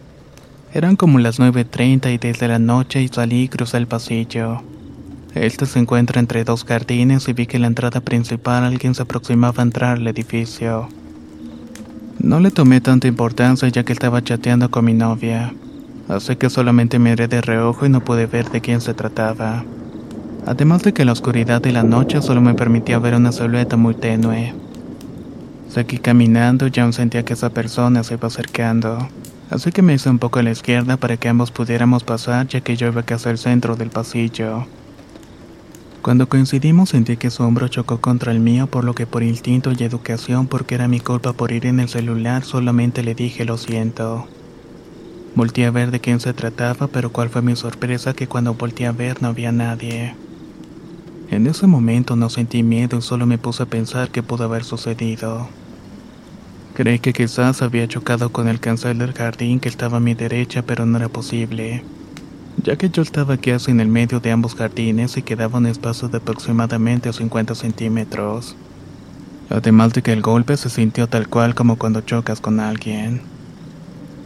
Eran 0.75 0.97
como 0.97 1.19
las 1.19 1.41
9.30 1.41 2.13
y 2.13 2.19
desde 2.19 2.47
la 2.47 2.59
noche 2.59 3.03
y 3.03 3.09
salí 3.09 3.45
y 3.45 3.49
crucé 3.49 3.79
el 3.79 3.87
pasillo. 3.87 4.63
Este 5.35 5.65
se 5.65 5.79
encuentra 5.79 6.21
entre 6.21 6.45
dos 6.45 6.65
jardines 6.65 7.27
y 7.29 7.33
vi 7.33 7.47
que 7.47 7.57
en 7.57 7.63
la 7.63 7.69
entrada 7.69 8.01
principal 8.01 8.65
alguien 8.65 8.95
se 8.95 9.03
aproximaba 9.03 9.63
a 9.63 9.67
entrar 9.67 9.97
al 9.97 10.07
edificio. 10.07 10.89
No 12.19 12.39
le 12.41 12.51
tomé 12.51 12.83
tanta 12.83 13.09
importancia 13.09 13.69
ya 13.69 13.83
que 13.85 13.95
estaba 13.95 14.23
chateando 14.23 14.71
con 14.71 14.85
mi 14.85 14.93
novia, 14.93 15.55
así 16.09 16.37
que 16.37 16.51
solamente 16.51 16.99
miré 16.99 17.29
de 17.29 17.41
reojo 17.41 17.87
y 17.87 17.89
no 17.89 18.05
pude 18.05 18.27
ver 18.27 18.51
de 18.51 18.61
quién 18.61 18.83
se 18.83 18.93
trataba. 18.93 19.65
Además 20.45 20.83
de 20.83 20.93
que 20.93 21.07
la 21.07 21.13
oscuridad 21.13 21.63
de 21.63 21.73
la 21.73 21.83
noche 21.83 22.21
solo 22.21 22.43
me 22.43 22.55
permitía 22.55 22.99
ver 22.99 23.15
una 23.15 23.33
silueta 23.33 23.77
muy 23.77 23.95
tenue. 23.95 24.53
Seguí 25.71 25.99
caminando 25.99 26.67
y 26.67 26.81
aún 26.81 26.93
sentía 26.93 27.25
que 27.25 27.35
esa 27.35 27.51
persona 27.51 28.03
se 28.03 28.15
iba 28.15 28.29
acercando, 28.29 29.09
así 29.51 29.73
que 29.73 29.83
me 29.83 29.95
hice 29.95 30.11
un 30.11 30.19
poco 30.19 30.39
a 30.39 30.43
la 30.43 30.51
izquierda 30.51 30.97
para 30.97 31.17
que 31.17 31.29
ambos 31.29 31.51
pudiéramos 31.51 32.05
pasar 32.05 32.47
ya 32.47 32.61
que 32.61 32.77
yo 32.77 32.87
iba 32.87 33.03
casi 33.03 33.29
al 33.29 33.39
centro 33.39 33.77
del 33.77 33.91
pasillo. 33.91 34.67
Cuando 36.03 36.29
coincidimos 36.29 36.91
sentí 36.91 37.17
que 37.17 37.31
su 37.31 37.43
hombro 37.43 37.69
chocó 37.69 38.01
contra 38.01 38.33
el 38.33 38.41
mío 38.41 38.67
por 38.67 38.85
lo 38.85 38.95
que 38.95 39.07
por 39.07 39.23
instinto 39.23 39.73
y 39.77 39.83
educación 39.83 40.47
porque 40.47 40.75
era 40.75 40.89
mi 40.89 41.01
culpa 41.01 41.33
por 41.33 41.53
ir 41.53 41.67
en 41.67 41.81
el 41.81 41.89
celular 41.89 42.45
solamente 42.45 43.03
le 43.03 43.15
dije 43.15 43.45
lo 43.45 43.59
siento. 43.59 44.27
Volté 45.35 45.67
a 45.67 45.71
ver 45.71 45.91
de 45.91 46.01
quién 46.01 46.21
se 46.21 46.33
trataba 46.33 46.87
pero 46.87 47.11
cuál 47.11 47.29
fue 47.29 47.43
mi 47.43 47.57
sorpresa 47.57 48.15
que 48.15 48.27
cuando 48.27 48.55
volteé 48.55 48.87
a 48.87 48.93
ver 48.93 49.23
no 49.23 49.29
había 49.29 49.53
nadie. 49.53 50.15
En 51.31 51.47
ese 51.47 51.67
momento 51.67 52.17
no 52.17 52.31
sentí 52.31 52.63
miedo 52.63 52.99
y 52.99 53.03
solo 53.03 53.27
me 53.27 53.37
puse 53.37 53.65
a 53.65 53.67
pensar 53.67 54.09
qué 54.09 54.23
pudo 54.23 54.45
haber 54.45 54.65
sucedido. 54.65 55.49
Creí 56.79 56.99
que 56.99 57.13
quizás 57.13 57.61
había 57.61 57.87
chocado 57.89 58.31
con 58.31 58.49
el 58.49 58.59
cancel 58.59 58.97
del 58.97 59.13
jardín 59.13 59.61
que 59.61 59.69
estaba 59.69 59.99
a 59.99 60.01
mi 60.01 60.15
derecha 60.15 60.63
pero 60.63 60.87
no 60.87 60.97
era 60.97 61.11
posible 61.11 61.83
ya 62.63 62.77
que 62.77 62.91
yo 62.91 63.03
estaba 63.03 63.37
casi 63.37 63.71
en 63.71 63.81
el 63.81 63.89
medio 63.89 64.21
de 64.21 64.33
ambos 64.33 64.55
jardines 64.55 65.17
y 65.17 65.23
quedaba 65.23 65.59
un 65.59 65.67
espacio 65.67 66.09
de 66.09 66.19
aproximadamente 66.19 67.13
50 67.13 67.55
centímetros. 67.55 68.57
Además 69.49 69.93
de 69.93 70.03
que 70.03 70.13
el 70.13 70.23
golpe 70.23 70.57
se 70.57 70.69
sintió 70.69 71.09
tal 71.09 71.29
cual 71.29 71.55
como 71.55 71.77
cuando 71.77 72.01
chocas 72.01 72.41
con 72.41 72.61
alguien. 72.61 73.23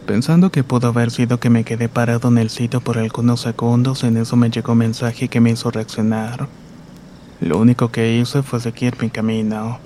Pensando 0.07 0.51
que 0.51 0.63
pudo 0.63 0.87
haber 0.87 1.11
sido 1.11 1.39
que 1.39 1.49
me 1.49 1.63
quedé 1.63 1.87
parado 1.87 2.27
en 2.27 2.37
el 2.37 2.49
sitio 2.49 2.81
por 2.81 2.97
algunos 2.97 3.41
segundos, 3.41 4.03
en 4.03 4.17
eso 4.17 4.35
me 4.35 4.49
llegó 4.49 4.73
un 4.73 4.79
mensaje 4.79 5.29
que 5.29 5.39
me 5.39 5.51
hizo 5.51 5.71
reaccionar. 5.71 6.47
Lo 7.39 7.57
único 7.57 7.89
que 7.89 8.17
hice 8.17 8.41
fue 8.41 8.59
seguir 8.59 8.97
mi 8.99 9.09
camino. 9.09 9.79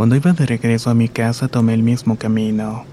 Cuando 0.00 0.16
iba 0.16 0.32
de 0.32 0.46
regreso 0.46 0.88
a 0.88 0.94
mi 0.94 1.10
casa 1.10 1.48
tomé 1.48 1.74
el 1.74 1.82
mismo 1.82 2.16
camino. 2.16 2.86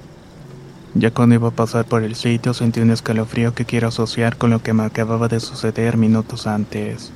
Ya 0.94 1.10
cuando 1.12 1.36
iba 1.36 1.48
a 1.48 1.52
pasar 1.52 1.86
por 1.86 2.04
el 2.04 2.16
sitio 2.16 2.54
sentí 2.54 2.82
un 2.82 2.92
escalofrío 2.92 3.54
que 3.54 3.64
quiero 3.64 3.88
asociar 3.88 4.36
con 4.36 4.50
lo 4.50 4.62
que 4.62 4.74
me 4.74 4.84
acababa 4.84 5.30
de 5.30 5.40
suceder 5.40 5.96
minutos 5.96 6.48
antes. 6.48 7.14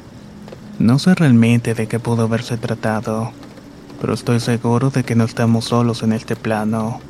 No 0.80 0.98
sé 0.98 1.14
realmente 1.14 1.74
de 1.74 1.88
qué 1.88 2.00
pudo 2.00 2.24
haberse 2.24 2.56
tratado, 2.56 3.34
pero 4.00 4.14
estoy 4.14 4.40
seguro 4.40 4.92
de 4.92 5.04
que 5.04 5.16
no 5.16 5.26
estamos 5.26 5.66
solos 5.66 6.04
en 6.04 6.14
este 6.14 6.38
plano. 6.38 7.02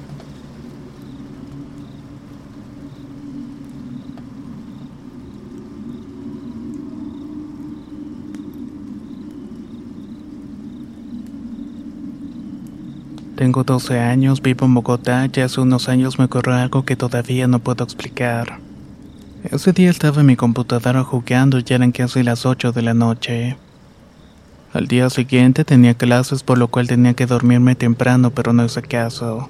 Tengo 13.42 13.64
12 13.64 14.00
años, 14.00 14.44
vivo 14.44 14.68
en 14.68 14.76
Bogotá 14.76 15.28
y 15.34 15.40
hace 15.40 15.60
unos 15.62 15.90
años 15.90 16.20
me 16.20 16.26
ocurrió 16.26 16.54
algo 16.54 16.86
que 16.86 16.96
todavía 16.96 17.48
no 17.48 17.58
puedo 17.58 17.84
explicar. 17.84 18.60
Ese 19.44 19.74
día 19.74 19.90
estaba 19.90 20.22
en 20.22 20.28
mi 20.28 20.36
computadora 20.36 21.04
jugando 21.04 21.58
y 21.58 21.64
eran 21.74 21.92
casi 21.92 22.22
las 22.22 22.46
8 22.46 22.72
de 22.72 22.84
la 22.84 22.94
noche. 22.94 23.58
Al 24.74 24.88
día 24.88 25.10
siguiente 25.10 25.66
tenía 25.66 25.96
clases 25.96 26.44
por 26.44 26.60
lo 26.60 26.68
cual 26.68 26.88
tenía 26.88 27.16
que 27.16 27.26
dormirme 27.26 27.74
temprano 27.74 28.30
pero 28.30 28.54
no 28.54 28.64
hice 28.64 28.84
caso. 28.84 29.50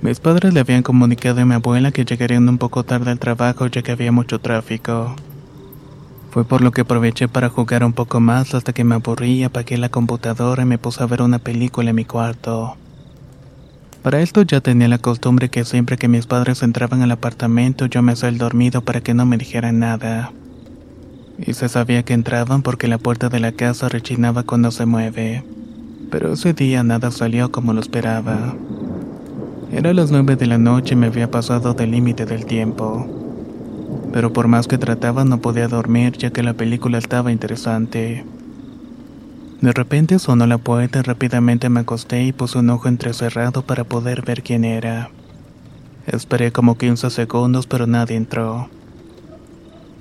Mis 0.00 0.20
padres 0.20 0.54
le 0.54 0.60
habían 0.60 0.84
comunicado 0.84 1.40
a 1.40 1.44
mi 1.44 1.54
abuela 1.54 1.90
que 1.90 2.04
llegarían 2.04 2.48
un 2.48 2.58
poco 2.58 2.84
tarde 2.84 3.10
al 3.10 3.18
trabajo 3.18 3.66
ya 3.66 3.82
que 3.82 3.90
había 3.90 4.12
mucho 4.12 4.38
tráfico. 4.38 5.16
Fue 6.32 6.44
por 6.44 6.62
lo 6.62 6.70
que 6.70 6.80
aproveché 6.80 7.28
para 7.28 7.50
jugar 7.50 7.84
un 7.84 7.92
poco 7.92 8.18
más 8.18 8.54
hasta 8.54 8.72
que 8.72 8.84
me 8.84 8.94
aburrí, 8.94 9.42
apagué 9.42 9.76
la 9.76 9.90
computadora 9.90 10.62
y 10.62 10.66
me 10.66 10.78
puse 10.78 11.02
a 11.02 11.06
ver 11.06 11.20
una 11.20 11.38
película 11.38 11.90
en 11.90 11.96
mi 11.96 12.06
cuarto. 12.06 12.74
Para 14.02 14.22
esto 14.22 14.40
ya 14.40 14.62
tenía 14.62 14.88
la 14.88 14.96
costumbre 14.96 15.50
que 15.50 15.66
siempre 15.66 15.98
que 15.98 16.08
mis 16.08 16.26
padres 16.26 16.62
entraban 16.62 17.02
al 17.02 17.10
apartamento 17.10 17.84
yo 17.84 18.00
me 18.00 18.12
hacía 18.12 18.30
el 18.30 18.38
dormido 18.38 18.80
para 18.80 19.02
que 19.02 19.12
no 19.12 19.26
me 19.26 19.36
dijeran 19.36 19.80
nada. 19.80 20.32
Y 21.38 21.52
se 21.52 21.68
sabía 21.68 22.02
que 22.02 22.14
entraban 22.14 22.62
porque 22.62 22.88
la 22.88 22.96
puerta 22.96 23.28
de 23.28 23.38
la 23.38 23.52
casa 23.52 23.90
rechinaba 23.90 24.42
cuando 24.42 24.70
se 24.70 24.86
mueve. 24.86 25.44
Pero 26.10 26.32
ese 26.32 26.54
día 26.54 26.82
nada 26.82 27.10
salió 27.10 27.52
como 27.52 27.74
lo 27.74 27.80
esperaba. 27.80 28.54
Era 29.70 29.92
las 29.92 30.10
nueve 30.10 30.36
de 30.36 30.46
la 30.46 30.56
noche 30.56 30.94
y 30.94 30.96
me 30.96 31.08
había 31.08 31.30
pasado 31.30 31.74
del 31.74 31.90
límite 31.90 32.24
del 32.24 32.46
tiempo 32.46 33.21
pero 34.12 34.32
por 34.32 34.46
más 34.46 34.68
que 34.68 34.78
trataba 34.78 35.24
no 35.24 35.40
podía 35.40 35.68
dormir 35.68 36.12
ya 36.18 36.30
que 36.30 36.42
la 36.42 36.54
película 36.54 36.98
estaba 36.98 37.32
interesante. 37.32 38.24
De 39.62 39.72
repente 39.72 40.18
sonó 40.18 40.46
la 40.46 40.58
puerta 40.58 40.98
y 40.98 41.02
rápidamente 41.02 41.68
me 41.68 41.80
acosté 41.80 42.24
y 42.24 42.32
puse 42.32 42.58
un 42.58 42.70
ojo 42.70 42.88
entrecerrado 42.88 43.62
para 43.62 43.84
poder 43.84 44.22
ver 44.22 44.42
quién 44.42 44.64
era. 44.64 45.10
Esperé 46.06 46.52
como 46.52 46.76
15 46.76 47.10
segundos 47.10 47.66
pero 47.66 47.86
nadie 47.86 48.16
entró. 48.16 48.68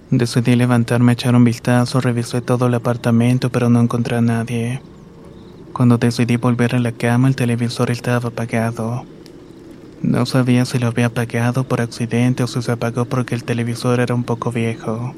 Decidí 0.09 0.55
levantarme 0.55 1.13
echar 1.13 1.35
un 1.35 1.45
vistazo, 1.45 2.01
revisé 2.01 2.41
todo 2.41 2.67
el 2.67 2.73
apartamento 2.73 3.49
pero 3.49 3.69
no 3.69 3.79
encontré 3.79 4.17
a 4.17 4.21
nadie. 4.21 4.81
Cuando 5.73 5.97
decidí 5.97 6.35
volver 6.35 6.75
a 6.75 6.79
la 6.79 6.91
cama 6.91 7.29
el 7.29 7.35
televisor 7.35 7.91
estaba 7.91 8.29
apagado. 8.29 9.05
No 10.03 10.25
sabía 10.25 10.65
si 10.65 10.79
lo 10.79 10.87
había 10.87 11.07
apagado 11.07 11.63
por 11.63 11.79
accidente 11.79 12.43
o 12.43 12.47
si 12.47 12.61
se 12.61 12.71
apagó 12.71 13.05
porque 13.05 13.35
el 13.35 13.43
televisor 13.43 13.99
era 13.99 14.15
un 14.15 14.23
poco 14.23 14.51
viejo, 14.51 15.13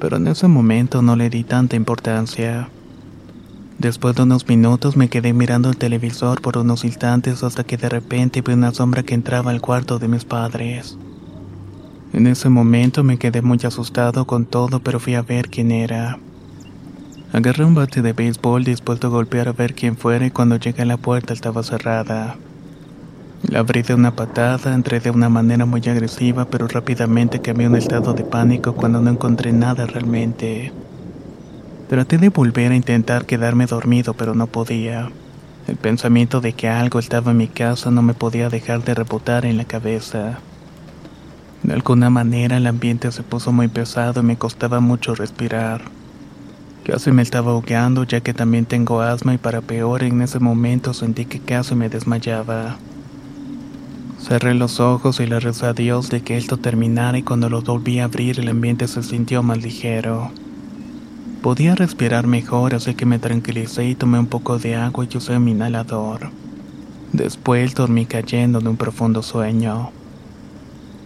pero 0.00 0.18
en 0.18 0.28
ese 0.28 0.46
momento 0.46 1.02
no 1.02 1.16
le 1.16 1.30
di 1.30 1.42
tanta 1.42 1.74
importancia. 1.74 2.68
Después 3.78 4.14
de 4.14 4.22
unos 4.22 4.48
minutos 4.48 4.96
me 4.96 5.08
quedé 5.08 5.32
mirando 5.32 5.68
el 5.68 5.76
televisor 5.76 6.40
por 6.40 6.58
unos 6.58 6.84
instantes 6.84 7.42
hasta 7.42 7.64
que 7.64 7.76
de 7.76 7.88
repente 7.88 8.40
vi 8.40 8.52
una 8.52 8.72
sombra 8.72 9.02
que 9.02 9.14
entraba 9.14 9.50
al 9.50 9.60
cuarto 9.60 9.98
de 9.98 10.06
mis 10.06 10.24
padres. 10.24 10.96
En 12.12 12.28
ese 12.28 12.48
momento 12.48 13.02
me 13.02 13.18
quedé 13.18 13.42
muy 13.42 13.58
asustado 13.64 14.26
con 14.26 14.46
todo, 14.46 14.78
pero 14.78 15.00
fui 15.00 15.16
a 15.16 15.22
ver 15.22 15.50
quién 15.50 15.72
era. 15.72 16.20
Agarré 17.32 17.64
un 17.64 17.74
bate 17.74 18.00
de 18.00 18.12
béisbol 18.12 18.62
dispuesto 18.62 19.08
a 19.08 19.10
golpear 19.10 19.48
a 19.48 19.52
ver 19.52 19.74
quién 19.74 19.96
fuera 19.96 20.24
y 20.24 20.30
cuando 20.30 20.54
llegué 20.54 20.82
a 20.82 20.86
la 20.86 20.98
puerta 20.98 21.32
estaba 21.32 21.64
cerrada. 21.64 22.36
La 23.48 23.58
abrí 23.60 23.82
de 23.82 23.94
una 23.94 24.16
patada, 24.16 24.74
entré 24.74 25.00
de 25.00 25.10
una 25.10 25.28
manera 25.28 25.66
muy 25.66 25.82
agresiva, 25.86 26.46
pero 26.46 26.66
rápidamente 26.66 27.40
cambié 27.40 27.68
un 27.68 27.76
estado 27.76 28.14
de 28.14 28.24
pánico 28.24 28.74
cuando 28.74 29.02
no 29.02 29.10
encontré 29.10 29.52
nada 29.52 29.84
realmente. 29.86 30.72
Traté 31.88 32.16
de 32.16 32.30
volver 32.30 32.72
a 32.72 32.76
intentar 32.76 33.26
quedarme 33.26 33.66
dormido, 33.66 34.14
pero 34.14 34.34
no 34.34 34.46
podía. 34.46 35.10
El 35.68 35.76
pensamiento 35.76 36.40
de 36.40 36.54
que 36.54 36.68
algo 36.68 36.98
estaba 36.98 37.32
en 37.32 37.36
mi 37.36 37.48
casa 37.48 37.90
no 37.90 38.00
me 38.00 38.14
podía 38.14 38.48
dejar 38.48 38.82
de 38.82 38.94
rebotar 38.94 39.44
en 39.44 39.58
la 39.58 39.66
cabeza. 39.66 40.38
De 41.62 41.74
alguna 41.74 42.08
manera 42.08 42.56
el 42.56 42.66
ambiente 42.66 43.12
se 43.12 43.22
puso 43.22 43.52
muy 43.52 43.68
pesado 43.68 44.22
y 44.22 44.24
me 44.24 44.36
costaba 44.36 44.80
mucho 44.80 45.14
respirar. 45.14 45.82
Casi 46.84 47.12
me 47.12 47.22
estaba 47.22 47.52
ahogando 47.52 48.04
ya 48.04 48.20
que 48.20 48.32
también 48.32 48.64
tengo 48.64 49.02
asma 49.02 49.34
y 49.34 49.38
para 49.38 49.60
peor 49.60 50.02
en 50.02 50.22
ese 50.22 50.38
momento 50.38 50.94
sentí 50.94 51.26
que 51.26 51.40
casi 51.40 51.74
me 51.74 51.90
desmayaba. 51.90 52.76
Cerré 54.26 54.54
los 54.54 54.80
ojos 54.80 55.20
y 55.20 55.26
le 55.26 55.38
rezé 55.38 55.66
a 55.66 55.74
Dios 55.74 56.08
de 56.08 56.22
que 56.22 56.38
esto 56.38 56.56
terminara 56.56 57.18
y 57.18 57.22
cuando 57.22 57.50
los 57.50 57.62
volví 57.64 57.98
a 57.98 58.04
abrir 58.04 58.40
el 58.40 58.48
ambiente 58.48 58.88
se 58.88 59.02
sintió 59.02 59.42
más 59.42 59.58
ligero. 59.58 60.30
Podía 61.42 61.74
respirar 61.74 62.26
mejor 62.26 62.74
así 62.74 62.94
que 62.94 63.04
me 63.04 63.18
tranquilicé 63.18 63.84
y 63.84 63.94
tomé 63.94 64.18
un 64.18 64.26
poco 64.26 64.58
de 64.58 64.76
agua 64.76 65.04
y 65.04 65.14
usé 65.14 65.38
mi 65.38 65.50
inhalador. 65.50 66.30
Después 67.12 67.74
dormí 67.74 68.06
cayendo 68.06 68.60
de 68.60 68.70
un 68.70 68.78
profundo 68.78 69.22
sueño. 69.22 69.90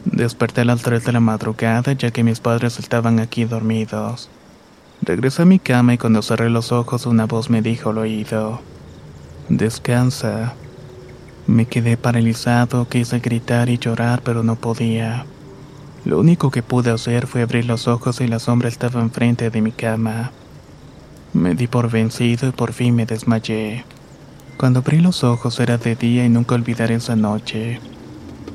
Desperté 0.04 0.60
a 0.60 0.66
las 0.66 0.82
3 0.82 1.04
de 1.04 1.12
la 1.12 1.20
madrugada 1.20 1.94
ya 1.94 2.12
que 2.12 2.22
mis 2.22 2.38
padres 2.38 2.78
estaban 2.78 3.18
aquí 3.18 3.46
dormidos. 3.46 4.30
Regresé 5.02 5.42
a 5.42 5.44
mi 5.44 5.58
cama 5.58 5.94
y 5.94 5.98
cuando 5.98 6.22
cerré 6.22 6.50
los 6.50 6.70
ojos 6.70 7.04
una 7.04 7.26
voz 7.26 7.50
me 7.50 7.62
dijo 7.62 7.90
al 7.90 7.98
oído, 7.98 8.60
Descansa. 9.48 10.54
Me 11.48 11.64
quedé 11.64 11.96
paralizado, 11.96 12.86
quise 12.90 13.20
gritar 13.20 13.70
y 13.70 13.78
llorar, 13.78 14.20
pero 14.22 14.42
no 14.42 14.56
podía. 14.56 15.24
Lo 16.04 16.20
único 16.20 16.50
que 16.50 16.62
pude 16.62 16.90
hacer 16.90 17.26
fue 17.26 17.40
abrir 17.40 17.64
los 17.64 17.88
ojos 17.88 18.20
y 18.20 18.28
la 18.28 18.38
sombra 18.38 18.68
estaba 18.68 19.00
enfrente 19.00 19.48
de 19.48 19.62
mi 19.62 19.72
cama. 19.72 20.30
Me 21.32 21.54
di 21.54 21.66
por 21.66 21.90
vencido 21.90 22.48
y 22.48 22.52
por 22.52 22.74
fin 22.74 22.94
me 22.94 23.06
desmayé. 23.06 23.86
Cuando 24.58 24.80
abrí 24.80 25.00
los 25.00 25.24
ojos 25.24 25.58
era 25.58 25.78
de 25.78 25.96
día 25.96 26.26
y 26.26 26.28
nunca 26.28 26.54
olvidaré 26.54 26.96
esa 26.96 27.16
noche. 27.16 27.80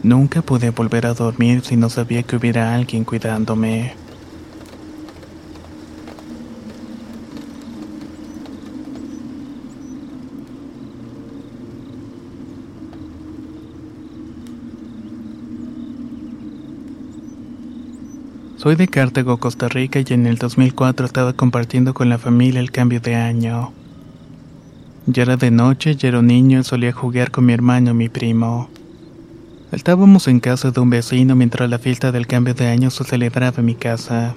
Nunca 0.04 0.44
pude 0.44 0.70
volver 0.70 1.08
a 1.08 1.16
dormir 1.16 1.64
si 1.66 1.76
no 1.76 1.90
sabía 1.90 2.22
que 2.22 2.36
hubiera 2.36 2.76
alguien 2.76 3.06
cuidándome. 3.06 4.03
Soy 18.63 18.78
de 18.78 18.88
Cartago, 18.88 19.36
Costa 19.41 19.67
Rica 19.67 19.99
y 19.99 20.13
en 20.13 20.26
el 20.26 20.38
2004 20.38 21.06
estaba 21.06 21.34
compartiendo 21.34 21.93
con 21.93 22.08
la 22.08 22.17
familia 22.17 22.62
el 22.62 22.71
cambio 22.71 23.02
de 23.02 23.15
año. 23.15 23.73
Ya 25.06 25.23
era 25.23 25.36
de 25.36 25.52
noche, 25.52 25.97
ya 25.97 26.08
era 26.08 26.21
niño 26.21 26.62
y 26.62 26.63
solía 26.63 26.93
jugar 26.93 27.30
con 27.30 27.45
mi 27.45 27.52
hermano 27.52 27.91
y 27.91 27.93
mi 27.93 28.08
primo. 28.08 28.69
Estábamos 29.73 30.30
en 30.30 30.39
casa 30.39 30.71
de 30.71 30.80
un 30.80 30.89
vecino 30.89 31.36
mientras 31.36 31.69
la 31.69 31.78
fiesta 31.78 32.13
del 32.13 32.26
cambio 32.26 32.54
de 32.54 32.67
año 32.67 32.89
se 32.89 33.04
celebraba 33.04 33.58
en 33.58 33.65
mi 33.65 33.76
casa. 33.76 34.34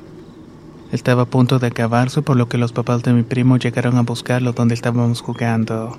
Estaba 0.91 1.23
a 1.23 1.27
punto 1.27 1.61
de 1.61 1.69
acabarse 1.69 2.21
por 2.21 2.37
lo 2.37 2.49
que 2.49 2.59
los 2.59 2.73
papás 2.73 3.05
de 3.05 3.13
mi 3.13 3.23
primo 3.23 3.59
llegaron 3.59 3.97
a 3.97 4.03
buscarlo 4.03 4.53
donde 4.53 4.75
estábamos 4.75 5.21
jugando. 5.21 5.97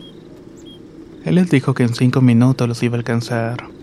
Él 1.23 1.35
les 1.35 1.49
dijo 1.49 1.73
que 1.73 1.83
en 1.83 1.95
cinco 1.95 2.19
minutos 2.19 2.67
los 2.67 2.83
iba 2.83 2.95
a 2.95 2.97
alcanzar. 2.97 3.76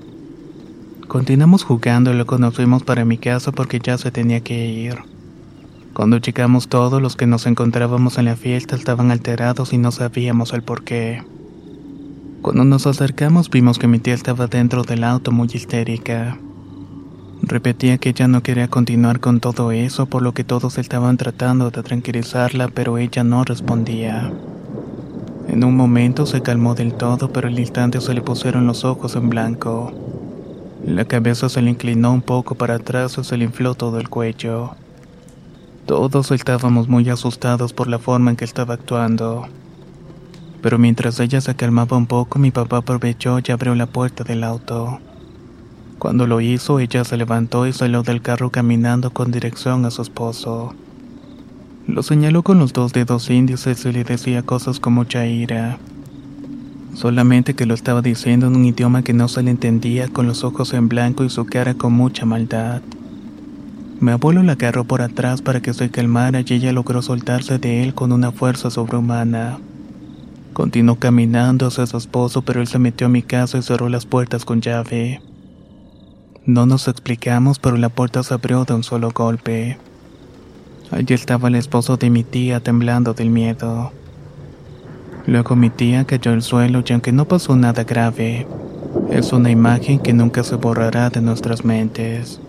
Continuamos 1.09 1.65
jugando 1.65 2.11
y 2.11 2.15
luego 2.15 2.39
nos 2.39 2.55
fuimos 2.55 2.83
para 2.83 3.05
mi 3.05 3.19
casa 3.19 3.53
porque 3.53 3.79
ya 3.79 3.99
se 3.99 4.11
tenía 4.11 4.41
que 4.41 4.67
ir. 4.67 4.97
Cuando 5.93 6.17
llegamos 6.17 6.69
todos 6.69 7.01
los 7.01 7.15
que 7.15 7.27
nos 7.27 7.47
encontrábamos 7.47 8.19
en 8.19 8.25
la 8.25 8.37
fiesta 8.37 8.75
estaban 8.75 9.11
alterados 9.11 9.73
y 9.73 9.79
no 9.79 9.93
sabíamos 9.93 10.53
el 10.55 10.63
por 10.63 10.83
qué. 10.83 11.23
Cuando 12.41 12.65
nos 12.65 12.87
acercamos 12.87 13.51
vimos 13.51 13.79
que 13.79 13.87
mi 13.87 13.99
tía 13.99 14.15
estaba 14.15 14.47
dentro 14.47 14.83
del 14.83 15.05
auto 15.05 15.31
muy 15.31 15.49
histérica. 15.53 16.39
Repetía 17.43 17.99
que 17.99 18.09
ella 18.09 18.27
no 18.27 18.43
quería 18.43 18.69
continuar 18.69 19.21
con 19.21 19.41
todo 19.41 19.73
eso, 19.73 20.07
por 20.07 20.23
lo 20.23 20.33
que 20.33 20.43
todos 20.43 20.79
estaban 20.79 21.19
tratando 21.19 21.71
de 21.71 21.83
tranquilizarla, 21.83 22.69
pero 22.69 22.97
ella 22.97 23.23
no 23.23 23.45
respondía. 23.45 24.33
En 25.49 25.63
un 25.63 25.77
momento 25.77 26.25
se 26.25 26.41
calmó 26.41 26.75
del 26.75 26.95
todo, 26.95 27.31
pero 27.31 27.49
al 27.49 27.59
instante 27.59 28.01
se 28.01 28.15
le 28.15 28.23
pusieron 28.23 28.67
los 28.67 28.85
ojos 28.85 29.15
en 29.15 29.29
blanco. 29.29 30.04
La 30.87 31.07
cabeza 31.07 31.49
se 31.49 31.63
le 31.63 31.71
inclinó 31.71 32.13
un 32.13 32.21
poco 32.21 32.57
para 32.57 32.75
atrás 32.75 33.17
y 33.17 33.25
se 33.25 33.39
le 33.39 33.47
infló 33.47 33.75
todo 33.75 33.99
el 33.99 34.11
cuello. 34.11 34.73
Todos 35.87 36.31
estábamos 36.31 36.89
muy 36.89 37.09
asustados 37.09 37.73
por 37.73 37.89
la 37.89 37.99
forma 37.99 38.31
en 38.31 38.37
que 38.37 38.45
estaba 38.45 38.75
actuando. 38.75 39.49
Pero 40.61 40.79
mientras 40.79 41.19
ella 41.21 41.41
se 41.41 41.55
calmaba 41.55 41.97
un 41.97 42.07
poco, 42.07 42.39
mi 42.39 42.51
papá 42.51 42.79
aprovechó 42.79 43.39
y 43.39 43.51
abrió 43.51 43.75
la 43.75 43.87
puerta 43.87 44.25
del 44.25 44.45
auto. 44.45 44.99
Cuando 45.99 46.27
lo 46.27 46.43
hizo, 46.43 46.79
ella 46.79 47.03
se 47.05 47.17
levantó 47.17 47.67
y 47.67 47.73
salió 47.73 48.03
del 48.03 48.21
carro 48.21 48.51
caminando 48.51 49.11
con 49.11 49.31
dirección 49.31 49.87
a 49.87 49.91
su 49.91 50.03
esposo. 50.03 50.75
Lo 51.87 52.03
señaló 52.03 52.43
con 52.43 52.59
los 52.59 52.75
dos 52.75 52.93
dedos 52.93 53.31
índices 53.31 53.87
y 53.87 53.93
le 53.93 54.05
decía 54.05 54.43
cosas 54.43 54.81
con 54.81 54.93
mucha 54.93 55.25
ira 55.25 55.79
solamente 56.95 57.55
que 57.55 57.67
lo 57.67 57.75
estaba 57.75 58.03
diciendo 58.03 58.47
en 58.47 58.57
un 58.57 58.65
idioma 58.65 59.03
que 59.03 59.13
no 59.13 59.29
se 59.29 59.43
le 59.43 59.51
entendía 59.51 60.09
con 60.09 60.27
los 60.27 60.45
ojos 60.45 60.73
en 60.73 60.89
blanco 60.89 61.25
y 61.25 61.31
su 61.31 61.45
cara 61.45 61.75
con 61.75 61.93
mucha 61.93 62.25
maldad. 62.25 62.83
Mi 64.01 64.11
abuelo 64.11 64.43
la 64.43 64.53
agarró 64.53 64.85
por 64.85 65.03
atrás 65.03 65.41
para 65.41 65.61
que 65.61 65.73
se 65.73 65.91
calmara 65.91 66.41
y 66.41 66.53
ella 66.53 66.73
logró 66.73 67.01
soltarse 67.03 67.59
de 67.59 67.83
él 67.83 67.95
con 67.95 68.13
una 68.13 68.33
fuerza 68.33 68.71
sobrehumana. 68.71 69.59
Continuó 70.53 70.97
caminando 70.97 71.67
hacia 71.67 71.87
su 71.87 71.97
esposo, 71.97 72.43
pero 72.43 72.61
él 72.61 72.67
se 72.67 72.79
metió 72.79 73.07
a 73.07 73.11
mi 73.11 73.23
casa 73.23 73.59
y 73.59 73.63
cerró 73.63 73.89
las 73.89 74.07
puertas 74.07 74.45
con 74.45 74.61
llave. 74.61 75.21
No 76.47 76.67
nos 76.67 76.89
explicamos, 76.89 77.59
pero 77.59 77.77
la 77.77 77.89
puerta 77.89 78.23
se 78.23 78.35
abrió 78.35 78.65
de 78.65 78.75
un 78.75 78.85
solo 78.85 79.11
golpe. 79.11 79.79
Allí 80.91 81.15
estaba 81.15 81.49
el 81.49 81.55
esposo 81.55 81.97
de 81.97 82.11
mi 82.11 82.23
tía 82.23 82.61
temblando 82.61 83.15
del 83.15 83.31
miedo. 83.31 83.93
Luego 85.27 85.57
mi 85.57 85.71
tía 85.71 86.05
cayó 86.05 86.33
al 86.33 86.43
suelo 86.43 86.83
y 86.87 86.93
aunque 86.93 87.11
no 87.13 87.27
pasó 87.27 87.57
nada 87.57 87.85
grave, 87.85 88.47
es 89.11 89.33
una 89.33 89.51
imagen 89.51 89.99
que 89.99 90.13
nunca 90.13 90.45
se 90.45 90.57
borrará 90.57 91.09
de 91.09 91.23
nuestras 91.23 91.65
mentes. 91.65 92.41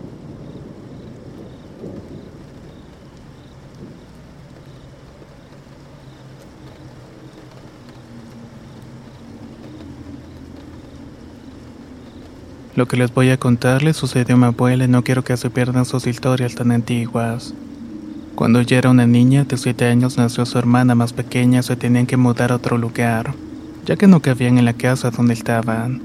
Lo 12.74 12.86
que 12.86 12.98
les 12.98 13.10
voy 13.14 13.30
a 13.30 13.38
contar 13.38 13.82
le 13.82 13.94
sucedió 13.94 14.34
a 14.34 14.38
mi 14.38 14.44
abuela 14.44 14.84
y 14.84 14.88
no 14.88 15.02
quiero 15.02 15.24
que 15.24 15.34
se 15.38 15.48
pierdan 15.48 15.86
sus 15.86 16.06
historias 16.06 16.54
tan 16.54 16.70
antiguas. 16.72 17.54
Cuando 18.36 18.60
ella 18.60 18.76
era 18.76 18.90
una 18.90 19.06
niña 19.06 19.44
de 19.44 19.56
7 19.56 19.86
años 19.86 20.18
nació 20.18 20.44
su 20.44 20.58
hermana 20.58 20.94
más 20.94 21.14
pequeña 21.14 21.60
y 21.60 21.62
se 21.62 21.74
tenían 21.74 22.04
que 22.04 22.18
mudar 22.18 22.52
a 22.52 22.56
otro 22.56 22.76
lugar, 22.76 23.32
ya 23.86 23.96
que 23.96 24.06
no 24.06 24.20
cabían 24.20 24.58
en 24.58 24.66
la 24.66 24.74
casa 24.74 25.10
donde 25.10 25.32
estaban. 25.32 26.02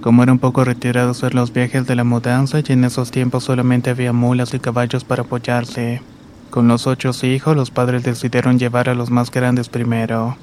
Como 0.00 0.24
era 0.24 0.32
un 0.32 0.40
poco 0.40 0.64
retirado 0.64 1.12
hacer 1.12 1.32
los 1.32 1.52
viajes 1.52 1.86
de 1.86 1.94
la 1.94 2.02
mudanza 2.02 2.58
y 2.58 2.72
en 2.72 2.82
esos 2.82 3.12
tiempos 3.12 3.44
solamente 3.44 3.90
había 3.90 4.12
mulas 4.12 4.52
y 4.52 4.58
caballos 4.58 5.04
para 5.04 5.22
apoyarse, 5.22 6.02
con 6.50 6.66
los 6.66 6.88
ocho 6.88 7.12
hijos 7.22 7.54
los 7.54 7.70
padres 7.70 8.02
decidieron 8.02 8.58
llevar 8.58 8.88
a 8.88 8.96
los 8.96 9.08
más 9.08 9.30
grandes 9.30 9.68
primero. 9.68 10.36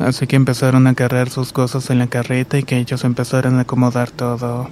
Así 0.00 0.26
que 0.26 0.34
empezaron 0.34 0.88
a 0.88 0.94
cargar 0.94 1.30
sus 1.30 1.52
cosas 1.52 1.88
en 1.90 2.00
la 2.00 2.08
carreta 2.08 2.58
y 2.58 2.64
que 2.64 2.78
ellos 2.78 3.04
empezaron 3.04 3.58
a 3.58 3.60
acomodar 3.60 4.10
todo. 4.10 4.68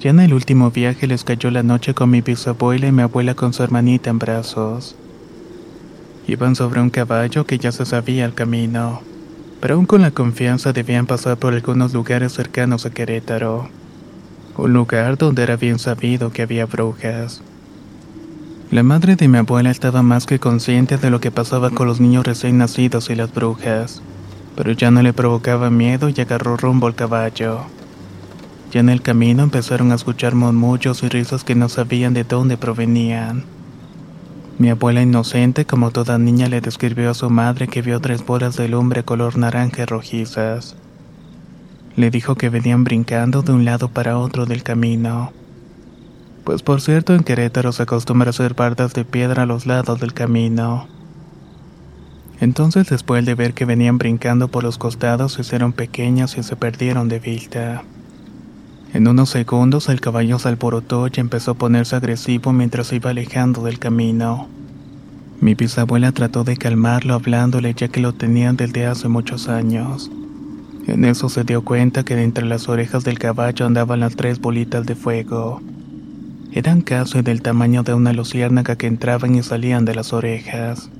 Ya 0.00 0.08
en 0.08 0.20
el 0.20 0.32
último 0.32 0.70
viaje 0.70 1.06
les 1.06 1.24
cayó 1.24 1.50
la 1.50 1.62
noche 1.62 1.92
con 1.92 2.08
mi 2.08 2.22
bisabuela 2.22 2.86
y 2.86 2.92
mi 2.92 3.02
abuela 3.02 3.34
con 3.34 3.52
su 3.52 3.62
hermanita 3.62 4.08
en 4.08 4.18
brazos. 4.18 4.96
Iban 6.26 6.56
sobre 6.56 6.80
un 6.80 6.88
caballo 6.88 7.44
que 7.44 7.58
ya 7.58 7.70
se 7.70 7.84
sabía 7.84 8.24
el 8.24 8.32
camino, 8.32 9.02
pero 9.60 9.74
aún 9.74 9.84
con 9.84 10.00
la 10.00 10.10
confianza 10.10 10.72
debían 10.72 11.04
pasar 11.04 11.36
por 11.36 11.52
algunos 11.52 11.92
lugares 11.92 12.32
cercanos 12.32 12.86
a 12.86 12.90
Querétaro, 12.90 13.68
un 14.56 14.72
lugar 14.72 15.18
donde 15.18 15.42
era 15.42 15.56
bien 15.56 15.78
sabido 15.78 16.32
que 16.32 16.42
había 16.42 16.64
brujas. 16.64 17.42
La 18.70 18.82
madre 18.82 19.16
de 19.16 19.28
mi 19.28 19.36
abuela 19.36 19.70
estaba 19.70 20.00
más 20.00 20.24
que 20.24 20.38
consciente 20.38 20.96
de 20.96 21.10
lo 21.10 21.20
que 21.20 21.30
pasaba 21.30 21.68
con 21.68 21.86
los 21.86 22.00
niños 22.00 22.24
recién 22.24 22.56
nacidos 22.56 23.10
y 23.10 23.16
las 23.16 23.34
brujas, 23.34 24.00
pero 24.56 24.72
ya 24.72 24.90
no 24.90 25.02
le 25.02 25.12
provocaba 25.12 25.68
miedo 25.68 26.08
y 26.08 26.18
agarró 26.18 26.56
rumbo 26.56 26.86
al 26.86 26.94
caballo. 26.94 27.66
Ya 28.70 28.80
en 28.80 28.88
el 28.88 29.02
camino 29.02 29.42
empezaron 29.42 29.90
a 29.90 29.96
escuchar 29.96 30.34
murmullos 30.34 31.02
y 31.02 31.08
risas 31.08 31.42
que 31.42 31.56
no 31.56 31.68
sabían 31.68 32.14
de 32.14 32.22
dónde 32.22 32.56
provenían. 32.56 33.44
Mi 34.58 34.68
abuela 34.68 35.02
inocente, 35.02 35.64
como 35.64 35.90
toda 35.90 36.18
niña, 36.18 36.48
le 36.48 36.60
describió 36.60 37.10
a 37.10 37.14
su 37.14 37.30
madre 37.30 37.66
que 37.66 37.82
vio 37.82 38.00
tres 38.00 38.24
bolas 38.24 38.56
de 38.56 38.68
lumbre 38.68 39.02
color 39.02 39.38
naranja 39.38 39.82
y 39.82 39.84
rojizas. 39.86 40.76
Le 41.96 42.10
dijo 42.10 42.36
que 42.36 42.48
venían 42.48 42.84
brincando 42.84 43.42
de 43.42 43.52
un 43.52 43.64
lado 43.64 43.88
para 43.88 44.18
otro 44.18 44.46
del 44.46 44.62
camino. 44.62 45.32
Pues 46.44 46.62
por 46.62 46.80
cierto, 46.80 47.14
en 47.14 47.24
Querétaro 47.24 47.72
se 47.72 47.82
acostumbra 47.82 48.30
hacer 48.30 48.54
bardas 48.54 48.92
de 48.92 49.04
piedra 49.04 49.42
a 49.42 49.46
los 49.46 49.66
lados 49.66 49.98
del 49.98 50.12
camino. 50.12 50.86
Entonces, 52.40 52.88
después 52.88 53.26
de 53.26 53.34
ver 53.34 53.52
que 53.52 53.64
venían 53.64 53.98
brincando 53.98 54.48
por 54.48 54.62
los 54.62 54.78
costados, 54.78 55.32
se 55.32 55.40
hicieron 55.42 55.72
pequeñas 55.72 56.38
y 56.38 56.42
se 56.42 56.56
perdieron 56.56 57.08
de 57.08 57.18
vista. 57.18 57.82
En 58.92 59.06
unos 59.06 59.30
segundos 59.30 59.88
el 59.88 60.00
caballo 60.00 60.40
se 60.40 60.48
alborotó 60.48 61.06
y 61.06 61.20
empezó 61.20 61.52
a 61.52 61.54
ponerse 61.54 61.94
agresivo 61.94 62.52
mientras 62.52 62.88
se 62.88 62.96
iba 62.96 63.10
alejando 63.10 63.62
del 63.62 63.78
camino. 63.78 64.48
Mi 65.40 65.54
bisabuela 65.54 66.10
trató 66.10 66.42
de 66.42 66.56
calmarlo 66.56 67.14
hablándole 67.14 67.72
ya 67.72 67.86
que 67.86 68.00
lo 68.00 68.12
tenían 68.12 68.56
desde 68.56 68.86
hace 68.86 69.08
muchos 69.08 69.48
años. 69.48 70.10
En 70.88 71.04
eso 71.04 71.28
se 71.28 71.44
dio 71.44 71.62
cuenta 71.62 72.02
que 72.02 72.16
de 72.16 72.24
entre 72.24 72.44
las 72.46 72.68
orejas 72.68 73.04
del 73.04 73.18
caballo 73.18 73.64
andaban 73.64 74.00
las 74.00 74.16
tres 74.16 74.40
bolitas 74.40 74.84
de 74.86 74.96
fuego. 74.96 75.62
Eran 76.52 76.80
casi 76.80 77.22
del 77.22 77.42
tamaño 77.42 77.84
de 77.84 77.94
una 77.94 78.12
luciérnaga 78.12 78.74
que 78.74 78.88
entraban 78.88 79.36
y 79.36 79.42
salían 79.44 79.84
de 79.84 79.94
las 79.94 80.12
orejas. 80.12 80.90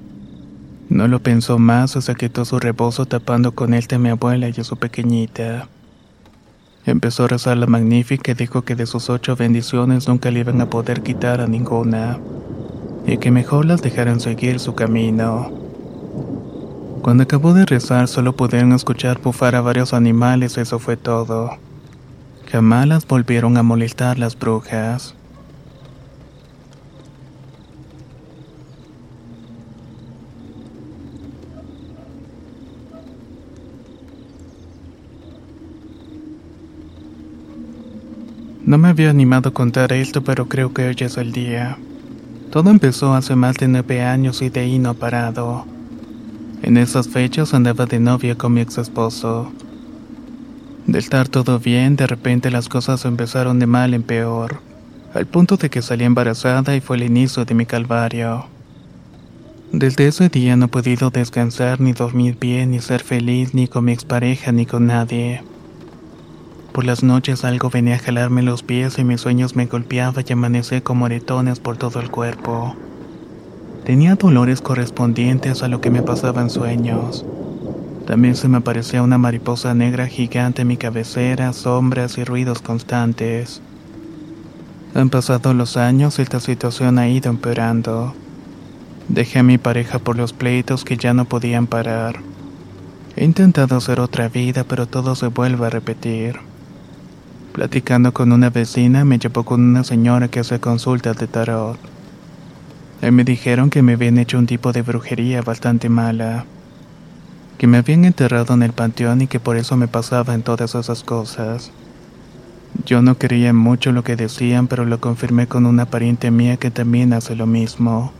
No 0.89 1.09
lo 1.09 1.21
pensó 1.23 1.59
más 1.59 1.97
y 1.97 2.03
se 2.03 2.15
quitó 2.15 2.45
su 2.45 2.61
rebozo 2.61 3.07
tapando 3.07 3.53
con 3.53 3.75
él 3.75 3.85
de 3.89 3.99
mi 3.99 4.11
abuela 4.11 4.49
y 4.49 4.61
a 4.61 4.65
su 4.65 4.77
pequeñita. 4.77 5.69
Empezó 6.87 7.25
a 7.25 7.29
rezar 7.29 7.59
la 7.59 7.67
magnífica 7.67 8.33
y 8.33 8.35
dijo 8.35 8.63
que 8.63 8.75
de 8.75 8.87
sus 8.87 9.11
ocho 9.11 9.37
bendiciones 9.37 10.09
nunca 10.09 10.31
le 10.31 10.41
iban 10.41 10.61
a 10.61 10.71
poder 10.71 11.03
quitar 11.03 11.41
a 11.41 11.47
ninguna, 11.47 12.19
y 13.07 13.19
que 13.19 13.31
mejor 13.31 13.67
las 13.67 13.83
dejaran 13.83 14.21
seguir 14.21 14.61
su 14.61 14.75
camino. 14.75 15.51
Cuando 17.03 17.25
acabó 17.25 17.55
de 17.55 17.67
rezar 17.67 18.09
solo 18.09 18.35
pudieron 18.35 18.73
escuchar 18.73 19.21
bufar 19.21 19.57
a 19.57 19.61
varios 19.61 19.93
animales, 19.93 20.59
eso 20.59 20.79
fue 20.79 20.97
todo. 20.97 21.51
Jamás 22.51 22.87
las 22.87 23.07
volvieron 23.07 23.57
a 23.57 23.63
molestar 23.63 24.19
las 24.19 24.39
brujas. 24.39 25.15
No 38.71 38.79
me 38.79 38.87
había 38.87 39.11
animado 39.11 39.49
a 39.49 39.53
contar 39.53 39.93
esto, 39.93 40.23
pero 40.23 40.47
creo 40.47 40.73
que 40.73 40.87
hoy 40.87 40.95
es 41.01 41.17
el 41.17 41.33
día. 41.33 41.77
Todo 42.53 42.71
empezó 42.71 43.15
hace 43.15 43.35
más 43.35 43.57
de 43.57 43.67
nueve 43.67 44.01
años 44.01 44.43
y 44.43 44.49
de 44.49 44.61
ahí 44.61 44.79
no 44.79 44.95
parado. 44.95 45.65
En 46.63 46.77
esas 46.77 47.09
fechas 47.09 47.53
andaba 47.53 47.87
de 47.87 47.99
novia 47.99 48.39
con 48.39 48.53
mi 48.53 48.61
ex 48.61 48.79
esposo. 48.79 49.51
De 50.87 51.01
estar 51.01 51.27
todo 51.27 51.59
bien, 51.59 51.97
de 51.97 52.07
repente 52.07 52.53
las 52.53 52.69
cosas 52.69 53.05
empezaron 53.07 53.59
de 53.59 53.67
mal 53.67 53.93
en 53.93 54.05
peor, 54.05 54.61
al 55.15 55.27
punto 55.27 55.57
de 55.57 55.69
que 55.69 55.83
salí 55.83 56.05
embarazada 56.05 56.77
y 56.77 56.81
fue 56.81 56.97
el 56.97 57.03
inicio 57.03 57.45
de 57.45 57.57
mi 57.57 57.67
calvario. 57.67 58.47
Desde 59.73 60.07
ese 60.07 60.29
día 60.29 60.55
no 60.55 60.67
he 60.67 60.69
podido 60.69 61.11
descansar, 61.11 61.81
ni 61.81 61.93
dormir 61.93 62.37
bien, 62.41 62.71
ni 62.71 62.79
ser 62.79 63.03
feliz, 63.03 63.53
ni 63.53 63.67
con 63.67 63.87
mi 63.87 63.91
expareja, 63.91 64.53
ni 64.53 64.65
con 64.65 64.87
nadie. 64.87 65.43
Por 66.73 66.85
las 66.85 67.03
noches 67.03 67.45
algo 67.45 67.69
venía 67.69 67.97
a 67.97 67.99
jalarme 67.99 68.43
los 68.43 68.63
pies 68.63 68.99
y 68.99 69.05
mis 69.05 69.21
sueños 69.21 69.57
me 69.57 69.67
golpeaba 69.67 70.23
y 70.25 70.33
amanecí 70.33 70.81
con 70.81 70.99
moretones 70.99 71.59
por 71.59 71.77
todo 71.77 72.01
el 72.01 72.11
cuerpo. 72.11 72.77
Tenía 73.85 74.15
dolores 74.15 74.61
correspondientes 74.61 75.65
a 75.65 75.69
lo 75.69 75.81
que 75.81 75.91
me 75.91 76.03
pasaba 76.03 76.43
en 76.43 76.51
sueños. 76.51 77.25
También 78.07 78.37
se 78.37 78.47
me 78.47 78.59
aparecía 78.59 79.03
una 79.03 79.19
mariposa 79.19 79.75
negra 79.75 80.07
gigante 80.07 80.63
en 80.63 80.69
mi 80.69 80.77
cabecera, 80.77 81.53
sombras 81.53 82.19
y 82.19 82.25
ruidos 82.25 82.63
constantes. 82.63 83.61
Han 84.95 85.11
pasado 85.11 85.55
los 85.55 85.77
años 85.77 86.19
y 86.19 86.23
esta 86.23 86.39
situación 86.39 86.99
ha 86.99 87.09
ido 87.09 87.31
empeorando. 87.31 88.15
Dejé 89.09 89.41
a 89.41 89.43
mi 89.43 89.59
pareja 89.59 89.99
por 89.99 90.17
los 90.17 90.33
pleitos 90.33 90.85
que 90.85 90.97
ya 90.97 91.15
no 91.15 91.25
podían 91.25 91.67
parar. 91.67 92.21
He 93.17 93.25
intentado 93.25 93.77
hacer 93.77 93.99
otra 93.99 94.29
vida, 94.29 94.63
pero 94.63 94.87
todo 94.87 95.17
se 95.17 95.27
vuelve 95.27 95.67
a 95.67 95.71
repetir. 95.71 96.50
Platicando 97.53 98.13
con 98.13 98.31
una 98.31 98.49
vecina, 98.49 99.05
me 99.05 99.19
llevó 99.19 99.45
con 99.45 99.61
una 99.61 99.83
señora 99.83 100.29
que 100.29 100.39
hace 100.39 100.61
consultas 100.61 101.17
de 101.17 101.27
tarot. 101.27 101.79
Me 103.03 103.25
dijeron 103.25 103.71
que 103.71 103.83
me 103.83 103.95
habían 103.95 104.19
hecho 104.19 104.39
un 104.39 104.47
tipo 104.47 104.73
de 104.73 104.83
brujería 104.83 105.43
bastante 105.43 105.89
mala. 105.89 106.45
Que 107.59 107.67
me 107.67 107.79
habían 107.79 108.05
enterrado 108.05 108.55
en 108.55 108.63
el 108.63 108.73
panteón 108.73 109.23
y 109.23 109.27
que 109.27 109.41
por 109.41 109.57
eso 109.57 109.77
me 109.77 109.89
pasaban 109.89 110.43
todas 110.43 110.77
esas 110.77 111.03
cosas. 111.03 111.73
Yo 112.87 113.03
no 113.03 113.19
creía 113.19 113.53
mucho 113.53 113.91
lo 113.91 114.05
que 114.05 114.15
decían, 114.15 114.69
pero 114.69 114.85
lo 114.85 115.01
confirmé 115.01 115.49
con 115.49 115.67
una 115.67 115.87
pariente 115.87 116.31
mía 116.31 116.57
que 116.57 116.71
también 116.71 117.13
hace 117.13 117.35
lo 117.35 117.47
mismo. 117.47 118.13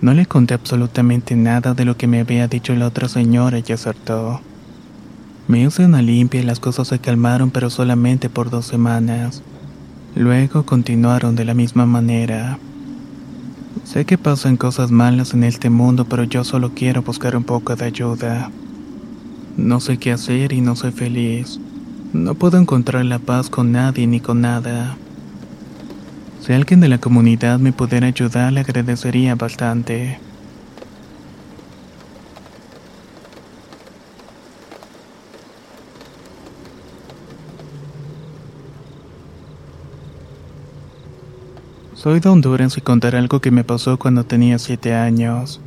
No 0.00 0.14
le 0.14 0.24
conté 0.24 0.54
absolutamente 0.54 1.36
nada 1.36 1.74
de 1.74 1.84
lo 1.84 1.98
que 1.98 2.06
me 2.06 2.20
había 2.20 2.48
dicho 2.48 2.74
la 2.74 2.86
otra 2.86 3.06
señora 3.06 3.58
y 3.58 3.72
acertó. 3.72 4.40
Me 5.50 5.64
hice 5.64 5.84
una 5.84 6.00
limpia 6.00 6.40
y 6.40 6.44
las 6.44 6.60
cosas 6.60 6.86
se 6.86 7.00
calmaron, 7.00 7.50
pero 7.50 7.70
solamente 7.70 8.30
por 8.30 8.50
dos 8.50 8.66
semanas. 8.66 9.42
Luego 10.14 10.64
continuaron 10.64 11.34
de 11.34 11.44
la 11.44 11.54
misma 11.54 11.86
manera. 11.86 12.56
Sé 13.82 14.04
que 14.04 14.16
pasan 14.16 14.56
cosas 14.56 14.92
malas 14.92 15.34
en 15.34 15.42
este 15.42 15.68
mundo, 15.68 16.04
pero 16.04 16.22
yo 16.22 16.44
solo 16.44 16.70
quiero 16.72 17.02
buscar 17.02 17.34
un 17.34 17.42
poco 17.42 17.74
de 17.74 17.84
ayuda. 17.84 18.48
No 19.56 19.80
sé 19.80 19.98
qué 19.98 20.12
hacer 20.12 20.52
y 20.52 20.60
no 20.60 20.76
soy 20.76 20.92
feliz. 20.92 21.58
No 22.12 22.36
puedo 22.36 22.56
encontrar 22.56 23.04
la 23.04 23.18
paz 23.18 23.50
con 23.50 23.72
nadie 23.72 24.06
ni 24.06 24.20
con 24.20 24.42
nada. 24.42 24.96
Si 26.46 26.52
alguien 26.52 26.78
de 26.78 26.88
la 26.88 26.98
comunidad 26.98 27.58
me 27.58 27.72
pudiera 27.72 28.06
ayudar, 28.06 28.52
le 28.52 28.60
agradecería 28.60 29.34
bastante. 29.34 30.20
Soy 42.00 42.18
de 42.20 42.30
Honduras 42.30 42.78
y 42.78 42.80
contaré 42.80 43.18
algo 43.18 43.40
que 43.40 43.50
me 43.50 43.62
pasó 43.62 43.98
cuando 43.98 44.24
tenía 44.24 44.58
7 44.58 44.94
años. 44.94 45.60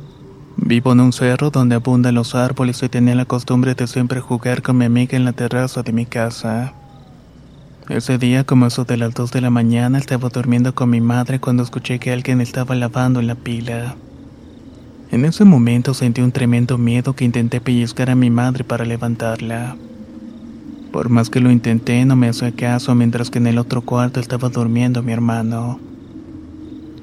Vivo 0.56 0.90
en 0.90 0.98
un 0.98 1.12
cerro 1.12 1.50
donde 1.50 1.76
abundan 1.76 2.16
los 2.16 2.34
árboles 2.34 2.82
y 2.82 2.88
tenía 2.88 3.14
la 3.14 3.24
costumbre 3.24 3.76
de 3.76 3.86
siempre 3.86 4.18
jugar 4.18 4.60
con 4.60 4.76
mi 4.78 4.84
amiga 4.84 5.16
en 5.16 5.24
la 5.24 5.32
terraza 5.32 5.84
de 5.84 5.92
mi 5.92 6.06
casa. 6.06 6.74
Ese 7.88 8.18
día, 8.18 8.42
como 8.42 8.66
eso 8.66 8.84
de 8.84 8.96
las 8.96 9.14
2 9.14 9.30
de 9.30 9.42
la 9.42 9.50
mañana, 9.50 9.96
estaba 9.96 10.28
durmiendo 10.28 10.74
con 10.74 10.90
mi 10.90 11.00
madre 11.00 11.38
cuando 11.38 11.62
escuché 11.62 12.00
que 12.00 12.10
alguien 12.10 12.40
estaba 12.40 12.74
lavando 12.74 13.20
en 13.20 13.28
la 13.28 13.36
pila. 13.36 13.94
En 15.12 15.24
ese 15.26 15.44
momento 15.44 15.94
sentí 15.94 16.20
un 16.20 16.32
tremendo 16.32 16.78
miedo 16.78 17.14
que 17.14 17.24
intenté 17.24 17.60
pellizcar 17.60 18.10
a 18.10 18.16
mi 18.16 18.30
madre 18.30 18.64
para 18.64 18.84
levantarla. 18.84 19.76
Por 20.90 21.10
más 21.10 21.30
que 21.30 21.38
lo 21.38 21.52
intenté, 21.52 22.04
no 22.04 22.16
me 22.16 22.28
hacía 22.28 22.50
caso 22.50 22.92
mientras 22.96 23.30
que 23.30 23.38
en 23.38 23.46
el 23.46 23.58
otro 23.58 23.82
cuarto 23.82 24.18
estaba 24.18 24.48
durmiendo 24.48 25.00
mi 25.00 25.12
hermano. 25.12 25.93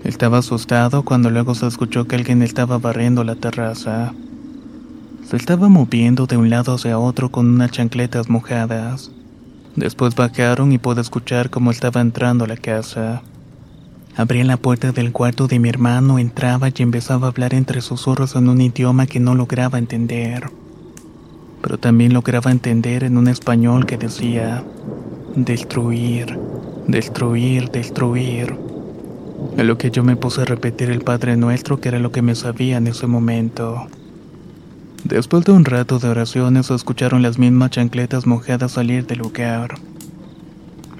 Estaba 0.03 0.39
asustado 0.39 1.03
cuando 1.03 1.29
luego 1.29 1.53
se 1.53 1.67
escuchó 1.67 2.05
que 2.05 2.15
alguien 2.15 2.41
estaba 2.41 2.79
barriendo 2.79 3.23
la 3.23 3.35
terraza. 3.35 4.13
Se 5.29 5.37
estaba 5.37 5.69
moviendo 5.69 6.25
de 6.25 6.37
un 6.37 6.49
lado 6.49 6.73
hacia 6.73 6.97
otro 6.97 7.29
con 7.29 7.47
unas 7.47 7.71
chancletas 7.71 8.27
mojadas. 8.27 9.11
Después 9.75 10.15
bajaron 10.15 10.71
y 10.71 10.79
pude 10.79 11.01
escuchar 11.01 11.51
cómo 11.51 11.69
estaba 11.69 12.01
entrando 12.01 12.45
a 12.45 12.47
la 12.47 12.57
casa. 12.57 13.21
Abría 14.17 14.43
la 14.43 14.57
puerta 14.57 14.91
del 14.91 15.11
cuarto 15.11 15.47
de 15.47 15.59
mi 15.59 15.69
hermano, 15.69 16.17
entraba 16.17 16.69
y 16.69 16.81
empezaba 16.81 17.27
a 17.27 17.29
hablar 17.29 17.53
entre 17.53 17.81
susurros 17.81 18.35
en 18.35 18.49
un 18.49 18.59
idioma 18.59 19.05
que 19.05 19.19
no 19.19 19.35
lograba 19.35 19.77
entender. 19.77 20.49
Pero 21.61 21.77
también 21.77 22.11
lograba 22.11 22.51
entender 22.51 23.03
en 23.03 23.17
un 23.17 23.27
español 23.27 23.85
que 23.85 23.97
decía, 23.97 24.63
destruir, 25.35 26.37
destruir, 26.87 27.69
destruir. 27.69 28.70
A 29.57 29.63
lo 29.63 29.77
que 29.77 29.91
yo 29.91 30.03
me 30.03 30.15
puse 30.15 30.41
a 30.41 30.45
repetir 30.45 30.89
el 30.89 31.01
Padre 31.01 31.37
Nuestro, 31.37 31.79
que 31.79 31.89
era 31.89 31.99
lo 31.99 32.11
que 32.11 32.21
me 32.21 32.35
sabía 32.35 32.77
en 32.77 32.87
ese 32.87 33.07
momento. 33.07 33.87
Después 35.03 35.45
de 35.45 35.51
un 35.51 35.65
rato 35.65 35.99
de 35.99 36.09
oraciones, 36.09 36.69
escucharon 36.71 37.21
las 37.21 37.39
mismas 37.39 37.71
chancletas 37.71 38.25
mojadas 38.27 38.73
salir 38.73 39.05
del 39.07 39.19
lugar. 39.19 39.75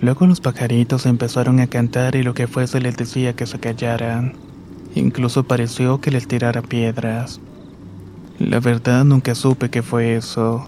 Luego 0.01 0.25
los 0.25 0.41
pajaritos 0.41 1.05
empezaron 1.05 1.59
a 1.59 1.67
cantar 1.67 2.15
y 2.15 2.23
lo 2.23 2.33
que 2.33 2.47
fuese 2.47 2.81
les 2.81 2.97
decía 2.97 3.35
que 3.35 3.45
se 3.45 3.59
callaran. 3.59 4.33
Incluso 4.95 5.43
pareció 5.43 6.01
que 6.01 6.11
les 6.11 6.27
tirara 6.27 6.63
piedras. 6.63 7.39
La 8.39 8.59
verdad 8.59 9.05
nunca 9.05 9.35
supe 9.35 9.69
qué 9.69 9.83
fue 9.83 10.15
eso. 10.15 10.67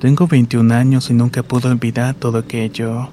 Tengo 0.00 0.26
21 0.26 0.74
años 0.74 1.10
y 1.10 1.14
nunca 1.14 1.42
pude 1.42 1.68
olvidar 1.68 2.14
todo 2.14 2.38
aquello. 2.38 3.08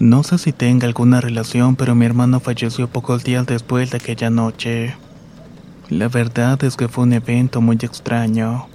No 0.00 0.24
sé 0.24 0.38
si 0.38 0.52
tenga 0.52 0.88
alguna 0.88 1.20
relación, 1.20 1.76
pero 1.76 1.94
mi 1.94 2.04
hermano 2.04 2.40
falleció 2.40 2.88
pocos 2.88 3.22
días 3.22 3.46
después 3.46 3.92
de 3.92 3.98
aquella 3.98 4.28
noche. 4.28 4.96
La 5.88 6.08
verdad 6.08 6.62
es 6.64 6.76
que 6.76 6.88
fue 6.88 7.04
un 7.04 7.12
evento 7.12 7.60
muy 7.60 7.76
extraño. 7.76 8.66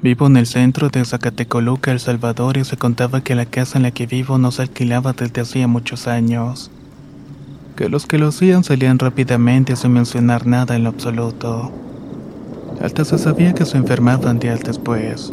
Vivo 0.00 0.26
en 0.26 0.36
el 0.36 0.46
centro 0.46 0.88
de 0.88 1.04
Zacatecoluca, 1.04 1.90
El 1.90 2.00
Salvador, 2.00 2.56
y 2.56 2.64
se 2.64 2.76
contaba 2.76 3.22
que 3.22 3.34
la 3.34 3.46
casa 3.46 3.78
en 3.78 3.84
la 3.84 3.90
que 3.90 4.06
vivo 4.06 4.38
no 4.38 4.50
se 4.50 4.62
alquilaba 4.62 5.12
desde 5.12 5.40
hacía 5.40 5.66
muchos 5.66 6.06
años. 6.06 6.70
Que 7.76 7.88
los 7.88 8.06
que 8.06 8.18
lo 8.18 8.28
hacían 8.28 8.62
salían 8.62 9.00
rápidamente 9.00 9.74
sin 9.74 9.92
mencionar 9.92 10.46
nada 10.46 10.76
en 10.76 10.84
lo 10.84 10.90
absoluto. 10.90 11.72
Hasta 12.80 13.04
se 13.04 13.18
sabía 13.18 13.52
que 13.52 13.64
se 13.64 13.76
enfermaban 13.76 14.38
días 14.38 14.60
después. 14.60 15.32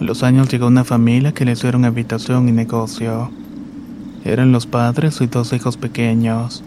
A 0.00 0.04
los 0.04 0.22
años 0.22 0.48
llegó 0.48 0.68
una 0.68 0.84
familia 0.84 1.32
que 1.32 1.44
le 1.44 1.52
hicieron 1.52 1.84
habitación 1.84 2.48
y 2.48 2.52
negocio. 2.52 3.30
Eran 4.24 4.52
los 4.52 4.66
padres 4.66 5.20
y 5.20 5.26
dos 5.26 5.52
hijos 5.52 5.76
pequeños. 5.76 6.62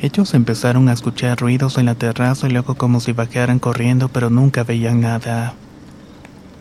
Ellos 0.00 0.34
empezaron 0.34 0.88
a 0.88 0.92
escuchar 0.92 1.38
ruidos 1.40 1.78
en 1.78 1.86
la 1.86 1.96
terraza 1.96 2.48
y 2.48 2.52
luego 2.52 2.76
como 2.76 3.00
si 3.00 3.12
bajaran 3.12 3.58
corriendo 3.58 4.08
pero 4.08 4.30
nunca 4.30 4.62
veían 4.62 5.00
nada. 5.00 5.54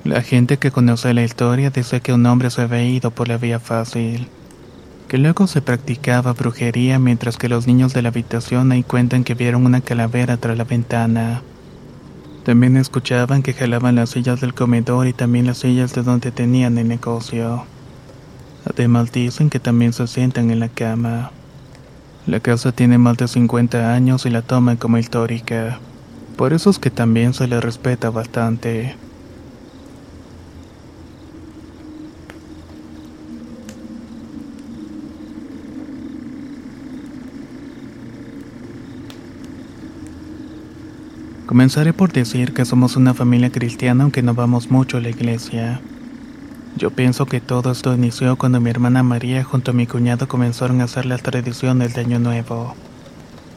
La 0.04 0.24
gente 0.24 0.58
que 0.58 0.72
conoce 0.72 1.14
la 1.14 1.24
historia 1.24 1.70
dice 1.70 2.02
que 2.02 2.14
un 2.14 2.26
hombre 2.26 2.50
se 2.50 2.64
había 2.64 2.84
ido 2.84 3.12
por 3.12 3.28
la 3.28 3.38
vía 3.38 3.60
fácil, 3.60 4.28
que 5.12 5.18
luego 5.18 5.46
se 5.46 5.62
practicaba 5.62 6.32
brujería 6.32 6.98
mientras 6.98 7.36
que 7.36 7.50
los 7.50 7.68
niños 7.68 7.94
de 7.94 8.02
la 8.02 8.08
habitación 8.08 8.72
ahí 8.72 8.82
cuentan 8.82 9.26
que 9.26 9.34
vieron 9.34 9.66
una 9.66 9.82
calavera 9.82 10.38
tras 10.38 10.58
la 10.58 10.64
ventana. 10.64 11.42
También 12.46 12.78
escuchaban 12.78 13.44
que 13.44 13.52
jalaban 13.52 13.96
las 13.96 14.12
sillas 14.12 14.40
del 14.40 14.54
comedor 14.54 15.08
y 15.08 15.12
también 15.12 15.48
las 15.48 15.58
sillas 15.58 15.94
de 15.94 16.04
donde 16.04 16.32
tenían 16.32 16.78
el 16.78 16.88
negocio. 16.88 17.66
Además 18.64 19.12
dicen 19.12 19.50
que 19.50 19.60
también 19.60 19.92
se 19.92 20.08
sientan 20.08 20.50
en 20.50 20.62
la 20.62 20.70
cama. 20.70 21.32
La 22.26 22.40
casa 22.40 22.72
tiene 22.72 22.98
más 22.98 23.18
de 23.18 23.28
50 23.28 23.94
años 23.94 24.26
y 24.26 24.30
la 24.30 24.44
toman 24.44 24.78
como 24.78 24.98
histórica. 24.98 25.80
Por 26.38 26.54
eso 26.54 26.70
es 26.70 26.80
que 26.80 26.90
también 26.90 27.34
se 27.34 27.50
le 27.50 27.60
respeta 27.60 28.10
bastante. 28.12 28.96
Comenzaré 41.52 41.92
por 41.92 42.14
decir 42.14 42.54
que 42.54 42.64
somos 42.64 42.96
una 42.96 43.14
familia 43.14 43.52
cristiana 43.52 44.06
aunque 44.06 44.24
no 44.24 44.34
vamos 44.34 44.72
mucho 44.72 44.96
a 44.96 45.02
la 45.02 45.10
iglesia. 45.10 45.82
Yo 46.78 46.92
pienso 46.92 47.26
que 47.26 47.42
todo 47.42 47.74
esto 47.74 47.94
inició 47.94 48.38
cuando 48.38 48.62
mi 48.62 48.70
hermana 48.70 49.04
María 49.04 49.44
junto 49.44 49.72
a 49.72 49.74
mi 49.74 49.86
cuñado 49.86 50.30
comenzaron 50.30 50.80
a 50.80 50.86
hacer 50.86 51.06
las 51.06 51.24
tradiciones 51.24 51.94
de 51.94 52.00
Año 52.00 52.20
Nuevo. 52.20 52.74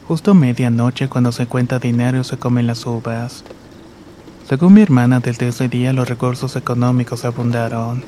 Justo 0.09 0.31
a 0.31 0.33
medianoche 0.33 1.07
cuando 1.07 1.31
se 1.31 1.47
cuenta 1.47 1.79
dinero 1.79 2.25
se 2.25 2.35
comen 2.35 2.67
las 2.67 2.85
uvas. 2.85 3.45
Según 4.49 4.73
mi 4.73 4.81
hermana, 4.81 5.21
desde 5.21 5.47
ese 5.47 5.69
día 5.69 5.93
los 5.93 6.09
recursos 6.09 6.57
económicos 6.57 7.23
abundaron. 7.23 8.03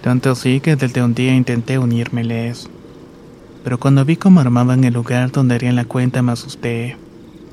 Tanto 0.00 0.30
así 0.30 0.60
que 0.60 0.74
desde 0.74 1.02
un 1.02 1.12
día 1.12 1.34
intenté 1.34 1.78
unírmeles. 1.78 2.70
Pero 3.62 3.78
cuando 3.78 4.06
vi 4.06 4.16
cómo 4.16 4.40
armaban 4.40 4.84
el 4.84 4.94
lugar 4.94 5.32
donde 5.32 5.56
harían 5.56 5.76
la 5.76 5.84
cuenta 5.84 6.22
me 6.22 6.32
asusté. 6.32 6.96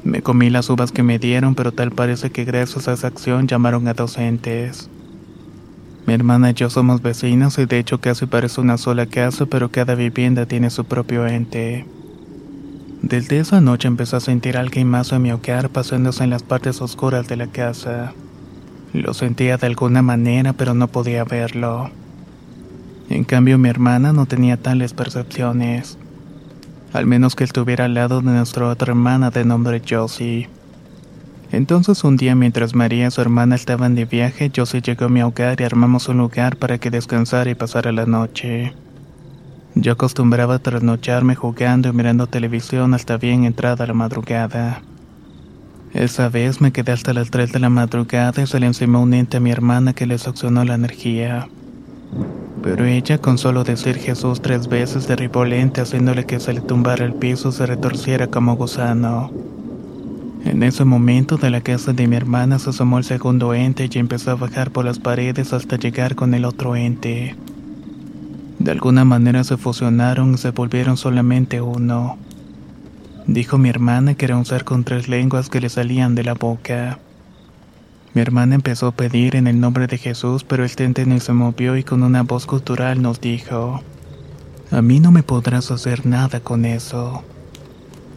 Me 0.06 0.22
comí 0.22 0.52
las 0.52 0.70
uvas 0.70 0.92
que 0.92 1.02
me 1.02 1.18
dieron, 1.18 1.56
pero 1.56 1.72
tal 1.72 1.90
parece 1.92 2.30
que 2.30 2.46
gracias 2.46 2.88
a 2.88 2.94
esa 2.94 3.08
acción 3.08 3.48
llamaron 3.48 3.88
a 3.88 3.96
docentes. 3.96 4.88
Mi 6.06 6.14
hermana 6.14 6.52
y 6.52 6.54
yo 6.54 6.70
somos 6.70 7.02
vecinos 7.02 7.58
y 7.58 7.66
de 7.66 7.80
hecho 7.80 8.00
casi 8.00 8.28
parece 8.28 8.62
una 8.62 8.78
sola 8.78 9.08
casa, 9.08 9.48
pero 9.48 9.72
cada 9.72 9.96
vivienda 9.96 10.46
tiene 10.46 10.70
su 10.70 10.86
propio 10.86 11.26
ente. 11.26 11.88
Desde 13.02 13.40
esa 13.40 13.62
noche 13.62 13.88
empecé 13.88 14.18
a 14.18 14.20
sentir 14.20 14.58
alguien 14.58 14.88
más 14.88 15.12
en 15.12 15.24
mi 15.24 15.32
hogar 15.32 15.72
pasándose 15.72 16.24
en 16.24 16.30
las 16.30 16.44
partes 16.44 16.82
oscuras 16.82 17.28
de 17.28 17.38
la 17.38 17.48
casa. 17.48 18.14
Lo 18.94 19.16
sentía 19.16 19.58
de 19.58 19.66
alguna 19.66 20.04
manera, 20.04 20.54
pero 20.54 20.76
no 20.76 20.88
podía 20.88 21.24
verlo. 21.24 21.90
En 23.10 23.24
cambio, 23.24 23.58
mi 23.58 23.70
hermana 23.70 24.14
no 24.14 24.28
tenía 24.28 24.58
tales 24.58 24.94
percepciones 24.94 25.98
al 26.96 27.06
menos 27.06 27.36
que 27.36 27.44
estuviera 27.44 27.86
al 27.86 27.94
lado 27.94 28.22
de 28.22 28.32
nuestra 28.32 28.70
otra 28.70 28.92
hermana 28.92 29.30
de 29.30 29.44
nombre 29.44 29.82
Josie. 29.88 30.48
Entonces 31.52 32.06
un 32.06 32.16
día 32.16 32.36
mientras 32.36 32.74
María 32.74 33.08
y 33.08 33.12
su 33.12 33.20
hermana 33.20 33.56
estaban 33.56 33.96
de 33.96 34.06
viaje, 34.06 34.50
Josie 34.56 34.82
llegó 34.82 35.06
a 35.06 35.10
mi 35.10 35.22
hogar 35.22 35.60
y 35.60 35.66
armamos 35.66 36.08
un 36.08 36.20
lugar 36.20 36.56
para 36.56 36.78
que 36.78 36.90
descansara 36.90 37.50
y 37.50 37.56
pasara 37.56 37.92
la 37.92 38.06
noche. 38.06 38.74
Yo 39.76 39.92
acostumbraba 39.92 40.60
trasnocharme 40.60 41.36
jugando 41.36 41.90
y 41.90 41.92
mirando 41.92 42.28
televisión 42.28 42.94
hasta 42.94 43.18
bien 43.18 43.44
entrada 43.44 43.86
la 43.86 43.94
madrugada. 43.94 44.82
Esa 45.94 46.30
vez 46.30 46.62
me 46.62 46.72
quedé 46.72 46.94
hasta 46.94 47.14
las 47.14 47.30
3 47.30 47.52
de 47.52 47.60
la 47.60 47.70
madrugada 47.70 48.42
y 48.42 48.48
se 48.48 48.58
le 48.60 48.68
encimó 48.68 49.02
un 49.02 49.14
ente 49.14 49.36
a 49.38 49.42
mi 49.42 49.52
hermana 49.52 49.92
que 49.92 50.06
le 50.06 50.18
succionó 50.18 50.64
la 50.64 50.76
energía. 50.76 51.50
Pero 52.64 52.86
ella, 52.86 53.20
con 53.20 53.38
solo 53.38 53.64
decir 53.64 53.98
Jesús 53.98 54.42
tres 54.42 54.68
veces, 54.68 55.08
derribó 55.08 55.46
lente 55.46 55.82
haciéndole 55.82 56.26
que 56.26 56.40
se 56.40 56.54
le 56.54 56.62
tumbara 56.62 57.06
el 57.06 57.14
piso 57.14 57.52
se 57.52 57.66
retorciera 57.66 58.28
como 58.28 58.56
gusano. 58.56 59.32
En 60.46 60.64
ese 60.64 60.86
momento 60.86 61.38
de 61.38 61.50
la 61.50 61.62
casa 61.62 61.94
de 61.94 62.08
mi 62.08 62.16
hermana 62.16 62.60
se 62.60 62.70
asomó 62.70 62.98
el 63.00 63.04
segundo 63.04 63.54
ente 63.54 63.90
y 63.92 63.98
empezó 63.98 64.32
a 64.32 64.36
bajar 64.36 64.72
por 64.72 64.86
las 64.86 65.00
paredes 65.00 65.54
hasta 65.54 65.76
llegar 65.76 66.16
con 66.16 66.34
el 66.34 66.46
otro 66.46 66.76
ente. 66.76 67.36
De 68.60 68.72
alguna 68.72 69.06
manera 69.06 69.44
se 69.44 69.58
fusionaron 69.58 70.34
y 70.34 70.38
se 70.38 70.52
volvieron 70.52 70.98
solamente 70.98 71.62
uno. 71.62 72.18
Dijo 73.28 73.58
mi 73.58 73.70
hermana 73.70 74.14
que 74.14 74.26
era 74.26 74.38
un 74.38 74.46
ser 74.46 74.64
con 74.64 74.84
tres 74.84 75.08
lenguas 75.08 75.50
que 75.50 75.62
le 75.62 75.70
salían 75.70 76.14
de 76.14 76.24
la 76.24 76.36
boca. 76.36 77.00
Mi 78.16 78.22
hermana 78.22 78.56
empezó 78.56 78.88
a 78.88 78.92
pedir 78.94 79.36
en 79.36 79.46
el 79.46 79.60
nombre 79.60 79.88
de 79.88 79.98
Jesús, 79.98 80.46
pero 80.46 80.64
el 80.64 80.74
tente 80.74 81.06
no 81.06 81.20
se 81.20 81.34
movió 81.34 81.76
y 81.76 81.84
con 81.84 82.02
una 82.02 82.24
voz 82.24 82.46
cultural 82.46 83.02
nos 83.02 83.20
dijo, 83.20 83.82
A 84.72 84.82
mí 84.82 85.02
no 85.02 85.12
me 85.12 85.22
podrás 85.22 85.70
hacer 85.70 86.06
nada 86.06 86.40
con 86.40 86.64
eso. 86.64 87.26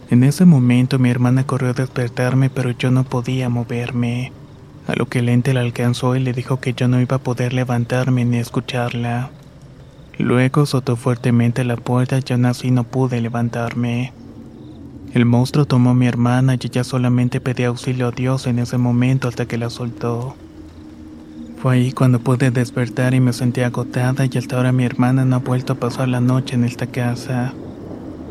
En 0.08 0.22
ese 0.22 0.44
momento 0.44 1.00
mi 1.00 1.10
hermana 1.10 1.44
corrió 1.44 1.70
a 1.70 1.72
despertarme, 1.72 2.48
pero 2.48 2.70
yo 2.70 2.92
no 2.92 3.02
podía 3.02 3.48
moverme. 3.48 4.30
a 4.86 4.94
lo 4.94 5.06
que 5.06 5.18
el 5.18 5.28
ente 5.28 5.52
la 5.52 5.62
alcanzó 5.62 6.14
y 6.14 6.20
le 6.20 6.32
dijo 6.32 6.60
que 6.60 6.74
yo 6.74 6.86
no 6.86 7.00
iba 7.00 7.16
a 7.16 7.22
poder 7.22 7.52
levantarme 7.52 8.24
ni 8.24 8.38
escucharla. 8.38 9.30
Luego 10.16 10.62
azotó 10.62 10.94
fuertemente 10.94 11.64
la 11.64 11.76
puerta 11.76 12.20
y 12.24 12.32
aún 12.32 12.46
así 12.46 12.70
no 12.70 12.84
pude 12.84 13.20
levantarme. 13.20 14.12
El 15.14 15.24
monstruo 15.24 15.64
tomó 15.64 15.90
a 15.90 15.94
mi 15.94 16.06
hermana 16.06 16.54
y 16.54 16.66
ella 16.66 16.84
solamente 16.84 17.40
pedía 17.40 17.68
auxilio 17.68 18.08
a 18.08 18.10
Dios 18.10 18.46
en 18.46 18.58
ese 18.58 18.76
momento 18.76 19.28
hasta 19.28 19.46
que 19.46 19.56
la 19.56 19.70
soltó. 19.70 20.36
Fue 21.60 21.74
ahí 21.74 21.92
cuando 21.92 22.20
pude 22.20 22.50
despertar 22.50 23.14
y 23.14 23.20
me 23.20 23.32
sentí 23.32 23.62
agotada 23.62 24.26
y 24.26 24.38
hasta 24.38 24.56
ahora 24.56 24.70
mi 24.70 24.84
hermana 24.84 25.24
no 25.24 25.36
ha 25.36 25.38
vuelto 25.40 25.72
a 25.72 25.76
pasar 25.76 26.08
la 26.08 26.20
noche 26.20 26.54
en 26.54 26.64
esta 26.64 26.86
casa. 26.86 27.52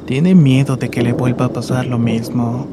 Tiene 0.05 0.35
miedo 0.35 0.77
de 0.77 0.89
que 0.89 1.01
le 1.01 1.13
vuelva 1.13 1.45
a 1.45 1.53
pasar 1.53 1.87
lo 1.87 1.97
mismo. 1.97 2.67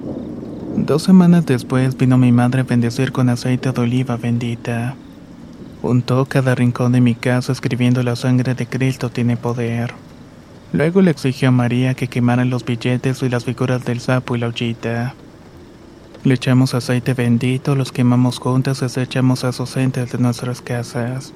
Dos 0.76 1.02
semanas 1.02 1.46
después 1.46 1.96
vino 1.96 2.18
mi 2.18 2.30
madre 2.30 2.60
a 2.60 2.64
bendecir 2.64 3.10
con 3.10 3.30
aceite 3.30 3.72
de 3.72 3.80
oliva 3.80 4.16
bendita. 4.16 4.94
Juntó 5.82 6.26
cada 6.26 6.54
rincón 6.54 6.92
de 6.92 7.00
mi 7.00 7.14
casa 7.14 7.52
escribiendo 7.52 8.02
la 8.02 8.16
sangre 8.16 8.54
de 8.54 8.66
Cristo 8.66 9.10
tiene 9.10 9.36
poder. 9.36 9.94
Luego 10.74 11.02
le 11.02 11.12
exigió 11.12 11.50
a 11.50 11.52
María 11.52 11.94
que 11.94 12.08
quemaran 12.08 12.50
los 12.50 12.64
billetes 12.64 13.22
y 13.22 13.28
las 13.28 13.44
figuras 13.44 13.84
del 13.84 14.00
sapo 14.00 14.34
y 14.34 14.40
la 14.40 14.48
ollita. 14.48 15.14
Le 16.24 16.34
echamos 16.34 16.74
aceite 16.74 17.14
bendito, 17.14 17.76
los 17.76 17.92
quemamos 17.92 18.40
juntas 18.40 18.82
y 18.82 19.00
echamos 19.00 19.44
a 19.44 19.52
sus 19.52 19.76
entes 19.76 20.10
de 20.10 20.18
nuestras 20.18 20.60
casas. 20.60 21.32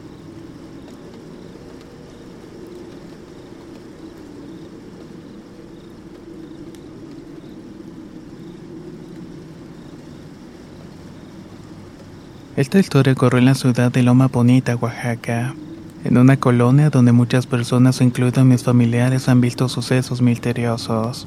Esta 12.56 12.80
historia 12.80 13.12
ocurrió 13.12 13.38
en 13.38 13.44
la 13.44 13.54
ciudad 13.54 13.92
de 13.92 14.02
Loma 14.02 14.26
Bonita, 14.26 14.74
Oaxaca, 14.74 15.54
en 16.04 16.16
una 16.16 16.36
colonia 16.36 16.90
donde 16.90 17.12
muchas 17.12 17.46
personas, 17.46 18.00
incluidos 18.00 18.44
mis 18.44 18.62
familiares, 18.62 19.28
han 19.28 19.40
visto 19.40 19.68
sucesos 19.68 20.22
misteriosos. 20.22 21.26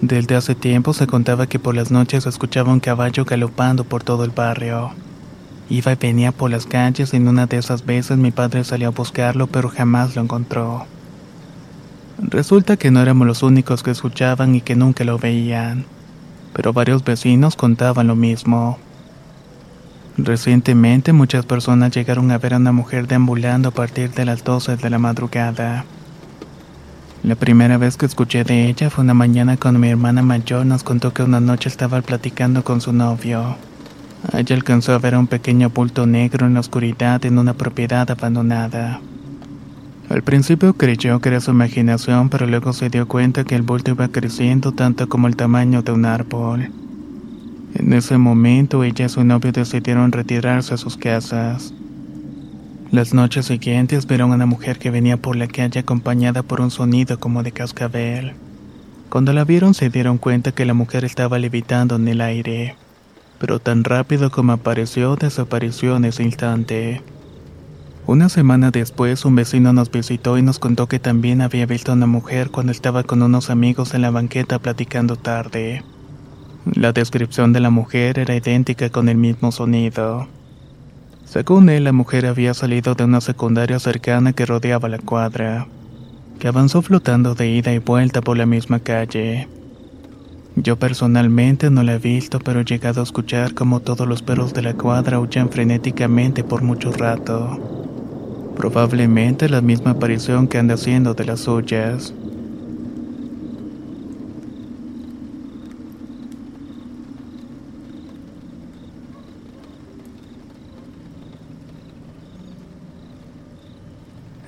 Desde 0.00 0.36
hace 0.36 0.54
tiempo 0.54 0.94
se 0.94 1.06
contaba 1.06 1.46
que 1.46 1.58
por 1.58 1.74
las 1.74 1.90
noches 1.90 2.22
se 2.22 2.28
escuchaba 2.28 2.72
un 2.72 2.80
caballo 2.80 3.24
galopando 3.24 3.84
por 3.84 4.04
todo 4.04 4.24
el 4.24 4.30
barrio. 4.30 4.92
Iba 5.68 5.92
y 5.92 5.96
venía 5.96 6.32
por 6.32 6.50
las 6.50 6.66
calles 6.66 7.12
y 7.12 7.16
en 7.16 7.28
una 7.28 7.46
de 7.46 7.58
esas 7.58 7.84
veces 7.84 8.16
mi 8.16 8.30
padre 8.30 8.64
salió 8.64 8.88
a 8.88 8.92
buscarlo 8.92 9.48
pero 9.48 9.68
jamás 9.68 10.16
lo 10.16 10.22
encontró. 10.22 10.86
Resulta 12.18 12.76
que 12.76 12.90
no 12.90 13.00
éramos 13.00 13.26
los 13.26 13.42
únicos 13.42 13.82
que 13.82 13.90
escuchaban 13.90 14.54
y 14.54 14.60
que 14.60 14.76
nunca 14.76 15.04
lo 15.04 15.18
veían, 15.18 15.84
pero 16.54 16.72
varios 16.72 17.04
vecinos 17.04 17.54
contaban 17.54 18.06
lo 18.06 18.16
mismo. 18.16 18.78
Recientemente 20.18 21.12
muchas 21.12 21.46
personas 21.46 21.92
llegaron 21.94 22.32
a 22.32 22.38
ver 22.38 22.54
a 22.54 22.56
una 22.56 22.72
mujer 22.72 23.06
deambulando 23.06 23.68
a 23.68 23.72
partir 23.72 24.10
de 24.10 24.24
las 24.24 24.42
12 24.42 24.76
de 24.76 24.90
la 24.90 24.98
madrugada. 24.98 25.84
La 27.22 27.36
primera 27.36 27.78
vez 27.78 27.96
que 27.96 28.06
escuché 28.06 28.42
de 28.42 28.68
ella 28.68 28.90
fue 28.90 29.04
una 29.04 29.14
mañana 29.14 29.56
cuando 29.56 29.78
mi 29.78 29.88
hermana 29.88 30.22
mayor 30.22 30.66
nos 30.66 30.82
contó 30.82 31.12
que 31.12 31.22
una 31.22 31.38
noche 31.38 31.68
estaba 31.68 32.02
platicando 32.02 32.64
con 32.64 32.80
su 32.80 32.92
novio. 32.92 33.56
Ella 34.32 34.56
alcanzó 34.56 34.92
a 34.92 34.98
ver 34.98 35.16
un 35.16 35.28
pequeño 35.28 35.70
bulto 35.70 36.04
negro 36.04 36.46
en 36.46 36.54
la 36.54 36.60
oscuridad 36.60 37.24
en 37.24 37.38
una 37.38 37.54
propiedad 37.54 38.10
abandonada. 38.10 39.00
Al 40.08 40.22
principio 40.22 40.74
creyó 40.74 41.20
que 41.20 41.28
era 41.28 41.40
su 41.40 41.52
imaginación, 41.52 42.28
pero 42.28 42.48
luego 42.48 42.72
se 42.72 42.90
dio 42.90 43.06
cuenta 43.06 43.44
que 43.44 43.54
el 43.54 43.62
bulto 43.62 43.92
iba 43.92 44.08
creciendo 44.08 44.72
tanto 44.72 45.08
como 45.08 45.28
el 45.28 45.36
tamaño 45.36 45.82
de 45.82 45.92
un 45.92 46.06
árbol. 46.06 46.70
En 47.74 47.92
ese 47.92 48.18
momento 48.18 48.82
ella 48.82 49.06
y 49.06 49.08
su 49.08 49.24
novio 49.24 49.52
decidieron 49.52 50.12
retirarse 50.12 50.74
a 50.74 50.78
sus 50.78 50.96
casas. 50.96 51.72
Las 52.90 53.12
noches 53.12 53.46
siguientes 53.46 54.06
vieron 54.06 54.32
a 54.32 54.36
una 54.36 54.46
mujer 54.46 54.78
que 54.78 54.90
venía 54.90 55.18
por 55.18 55.36
la 55.36 55.46
calle 55.46 55.80
acompañada 55.80 56.42
por 56.42 56.62
un 56.62 56.70
sonido 56.70 57.20
como 57.20 57.42
de 57.42 57.52
cascabel. 57.52 58.32
Cuando 59.10 59.32
la 59.32 59.44
vieron 59.44 59.74
se 59.74 59.90
dieron 59.90 60.16
cuenta 60.16 60.52
que 60.52 60.64
la 60.64 60.74
mujer 60.74 61.04
estaba 61.04 61.38
levitando 61.38 61.96
en 61.96 62.08
el 62.08 62.22
aire, 62.22 62.76
pero 63.38 63.58
tan 63.58 63.84
rápido 63.84 64.30
como 64.30 64.52
apareció 64.52 65.16
desapareció 65.16 65.96
en 65.96 66.06
ese 66.06 66.22
instante. 66.22 67.02
Una 68.06 68.30
semana 68.30 68.70
después 68.70 69.26
un 69.26 69.36
vecino 69.36 69.74
nos 69.74 69.90
visitó 69.90 70.38
y 70.38 70.42
nos 70.42 70.58
contó 70.58 70.86
que 70.86 70.98
también 70.98 71.42
había 71.42 71.66
visto 71.66 71.92
a 71.92 71.94
una 71.94 72.06
mujer 72.06 72.48
cuando 72.50 72.72
estaba 72.72 73.02
con 73.02 73.20
unos 73.20 73.50
amigos 73.50 73.92
en 73.92 74.00
la 74.00 74.10
banqueta 74.10 74.58
platicando 74.58 75.16
tarde. 75.16 75.82
La 76.74 76.92
descripción 76.92 77.52
de 77.54 77.60
la 77.60 77.70
mujer 77.70 78.18
era 78.18 78.36
idéntica 78.36 78.90
con 78.90 79.08
el 79.08 79.16
mismo 79.16 79.52
sonido. 79.52 80.28
Según 81.24 81.70
él, 81.70 81.84
la 81.84 81.92
mujer 81.92 82.26
había 82.26 82.52
salido 82.52 82.94
de 82.94 83.04
una 83.04 83.22
secundaria 83.22 83.78
cercana 83.78 84.34
que 84.34 84.44
rodeaba 84.44 84.88
la 84.88 84.98
cuadra, 84.98 85.66
que 86.38 86.48
avanzó 86.48 86.82
flotando 86.82 87.34
de 87.34 87.48
ida 87.48 87.72
y 87.72 87.78
vuelta 87.78 88.20
por 88.20 88.36
la 88.36 88.44
misma 88.44 88.80
calle. 88.80 89.48
Yo 90.56 90.78
personalmente 90.78 91.70
no 91.70 91.82
la 91.82 91.94
he 91.94 91.98
visto, 91.98 92.38
pero 92.38 92.60
he 92.60 92.64
llegado 92.64 93.00
a 93.00 93.04
escuchar 93.04 93.54
como 93.54 93.80
todos 93.80 94.06
los 94.06 94.22
perros 94.22 94.52
de 94.52 94.62
la 94.62 94.74
cuadra 94.74 95.20
huyan 95.20 95.48
frenéticamente 95.48 96.44
por 96.44 96.62
mucho 96.62 96.92
rato. 96.92 97.58
Probablemente 98.56 99.48
la 99.48 99.62
misma 99.62 99.92
aparición 99.92 100.48
que 100.48 100.58
anda 100.58 100.74
haciendo 100.74 101.14
de 101.14 101.24
las 101.24 101.40
suyas. 101.40 102.12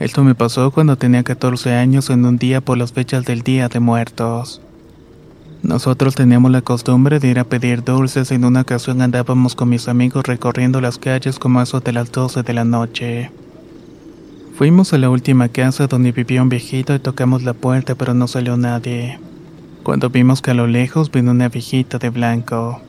Esto 0.00 0.24
me 0.24 0.34
pasó 0.34 0.70
cuando 0.70 0.96
tenía 0.96 1.22
14 1.22 1.74
años 1.74 2.08
en 2.08 2.24
un 2.24 2.38
día 2.38 2.62
por 2.62 2.78
las 2.78 2.90
fechas 2.90 3.26
del 3.26 3.42
Día 3.42 3.68
de 3.68 3.80
Muertos. 3.80 4.62
Nosotros 5.62 6.14
teníamos 6.14 6.50
la 6.50 6.62
costumbre 6.62 7.18
de 7.18 7.28
ir 7.28 7.38
a 7.38 7.44
pedir 7.44 7.84
dulces 7.84 8.30
y 8.30 8.36
en 8.36 8.46
una 8.46 8.62
ocasión 8.62 9.02
andábamos 9.02 9.54
con 9.54 9.68
mis 9.68 9.88
amigos 9.88 10.24
recorriendo 10.24 10.80
las 10.80 10.96
calles 10.96 11.38
como 11.38 11.60
eso 11.60 11.80
de 11.80 11.92
las 11.92 12.10
12 12.10 12.42
de 12.42 12.52
la 12.54 12.64
noche. 12.64 13.30
Fuimos 14.56 14.94
a 14.94 14.98
la 14.98 15.10
última 15.10 15.50
casa 15.50 15.86
donde 15.86 16.12
vivía 16.12 16.42
un 16.42 16.48
viejito 16.48 16.94
y 16.94 16.98
tocamos 16.98 17.42
la 17.42 17.52
puerta 17.52 17.94
pero 17.94 18.14
no 18.14 18.26
salió 18.26 18.56
nadie. 18.56 19.20
Cuando 19.82 20.08
vimos 20.08 20.40
que 20.40 20.52
a 20.52 20.54
lo 20.54 20.66
lejos 20.66 21.10
vino 21.12 21.32
una 21.32 21.50
viejita 21.50 21.98
de 21.98 22.08
blanco. 22.08 22.80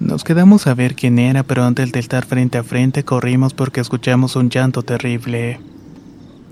Nos 0.00 0.24
quedamos 0.24 0.66
a 0.66 0.72
ver 0.72 0.94
quién 0.94 1.18
era 1.18 1.42
pero 1.42 1.62
antes 1.62 1.92
de 1.92 2.00
estar 2.00 2.24
frente 2.24 2.56
a 2.56 2.64
frente 2.64 3.04
corrimos 3.04 3.52
porque 3.52 3.82
escuchamos 3.82 4.34
un 4.34 4.48
llanto 4.48 4.82
terrible. 4.82 5.60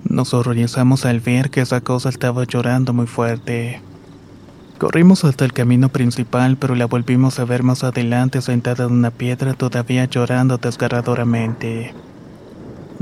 Nos 0.08 0.34
horrorizamos 0.34 1.06
al 1.06 1.20
ver 1.20 1.50
que 1.50 1.60
esa 1.60 1.80
cosa 1.80 2.08
estaba 2.08 2.44
llorando 2.44 2.92
muy 2.92 3.06
fuerte. 3.06 3.80
Corrimos 4.78 5.24
hasta 5.24 5.44
el 5.44 5.52
camino 5.52 5.88
principal, 5.88 6.56
pero 6.56 6.74
la 6.74 6.86
volvimos 6.86 7.38
a 7.38 7.44
ver 7.44 7.62
más 7.62 7.84
adelante 7.84 8.42
sentada 8.42 8.84
en 8.84 8.92
una 8.92 9.10
piedra 9.10 9.54
todavía 9.54 10.04
llorando 10.04 10.58
desgarradoramente. 10.58 11.94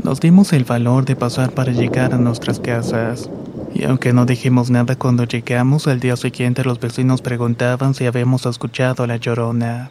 Nos 0.03 0.21
dimos 0.21 0.53
el 0.53 0.65
valor 0.65 1.05
de 1.05 1.17
pasar 1.17 1.53
para 1.53 1.73
llegar 1.73 2.15
a 2.15 2.19
nuestras 2.19 2.61
casas. 2.61 3.31
Y 3.75 3.85
aunque 3.85 4.13
no 4.13 4.27
dijimos 4.27 4.71
nada 4.71 4.97
cuando 4.97 5.25
llegamos, 5.25 5.87
al 5.87 6.01
día 6.01 6.17
siguiente 6.17 6.65
los 6.65 6.79
vecinos 6.79 7.23
preguntaban 7.23 7.95
si 7.95 8.07
habíamos 8.07 8.47
escuchado 8.47 9.05
a 9.05 9.07
la 9.07 9.17
llorona. 9.17 9.91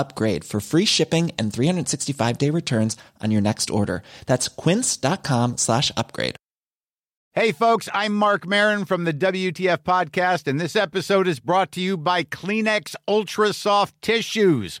upgrade 0.00 0.44
for 0.44 0.60
free 0.60 0.86
shipping 0.86 1.30
and 1.38 1.52
365 1.52 2.38
day 2.38 2.50
returns 2.50 2.96
on 3.22 3.30
your 3.30 3.42
next 3.42 3.70
order. 3.70 4.02
That's 4.26 4.48
quince.com 4.48 5.56
slash 5.58 5.92
upgrade. 5.96 6.36
Hey, 7.32 7.52
folks, 7.52 7.88
I'm 7.94 8.16
Mark 8.16 8.44
Marin 8.44 8.84
from 8.84 9.04
the 9.04 9.12
WTF 9.12 9.84
Podcast, 9.84 10.48
and 10.48 10.60
this 10.60 10.74
episode 10.74 11.28
is 11.28 11.38
brought 11.38 11.70
to 11.72 11.80
you 11.80 11.96
by 11.96 12.24
Kleenex 12.24 12.96
Ultra 13.06 13.52
Soft 13.52 13.94
Tissues, 14.02 14.80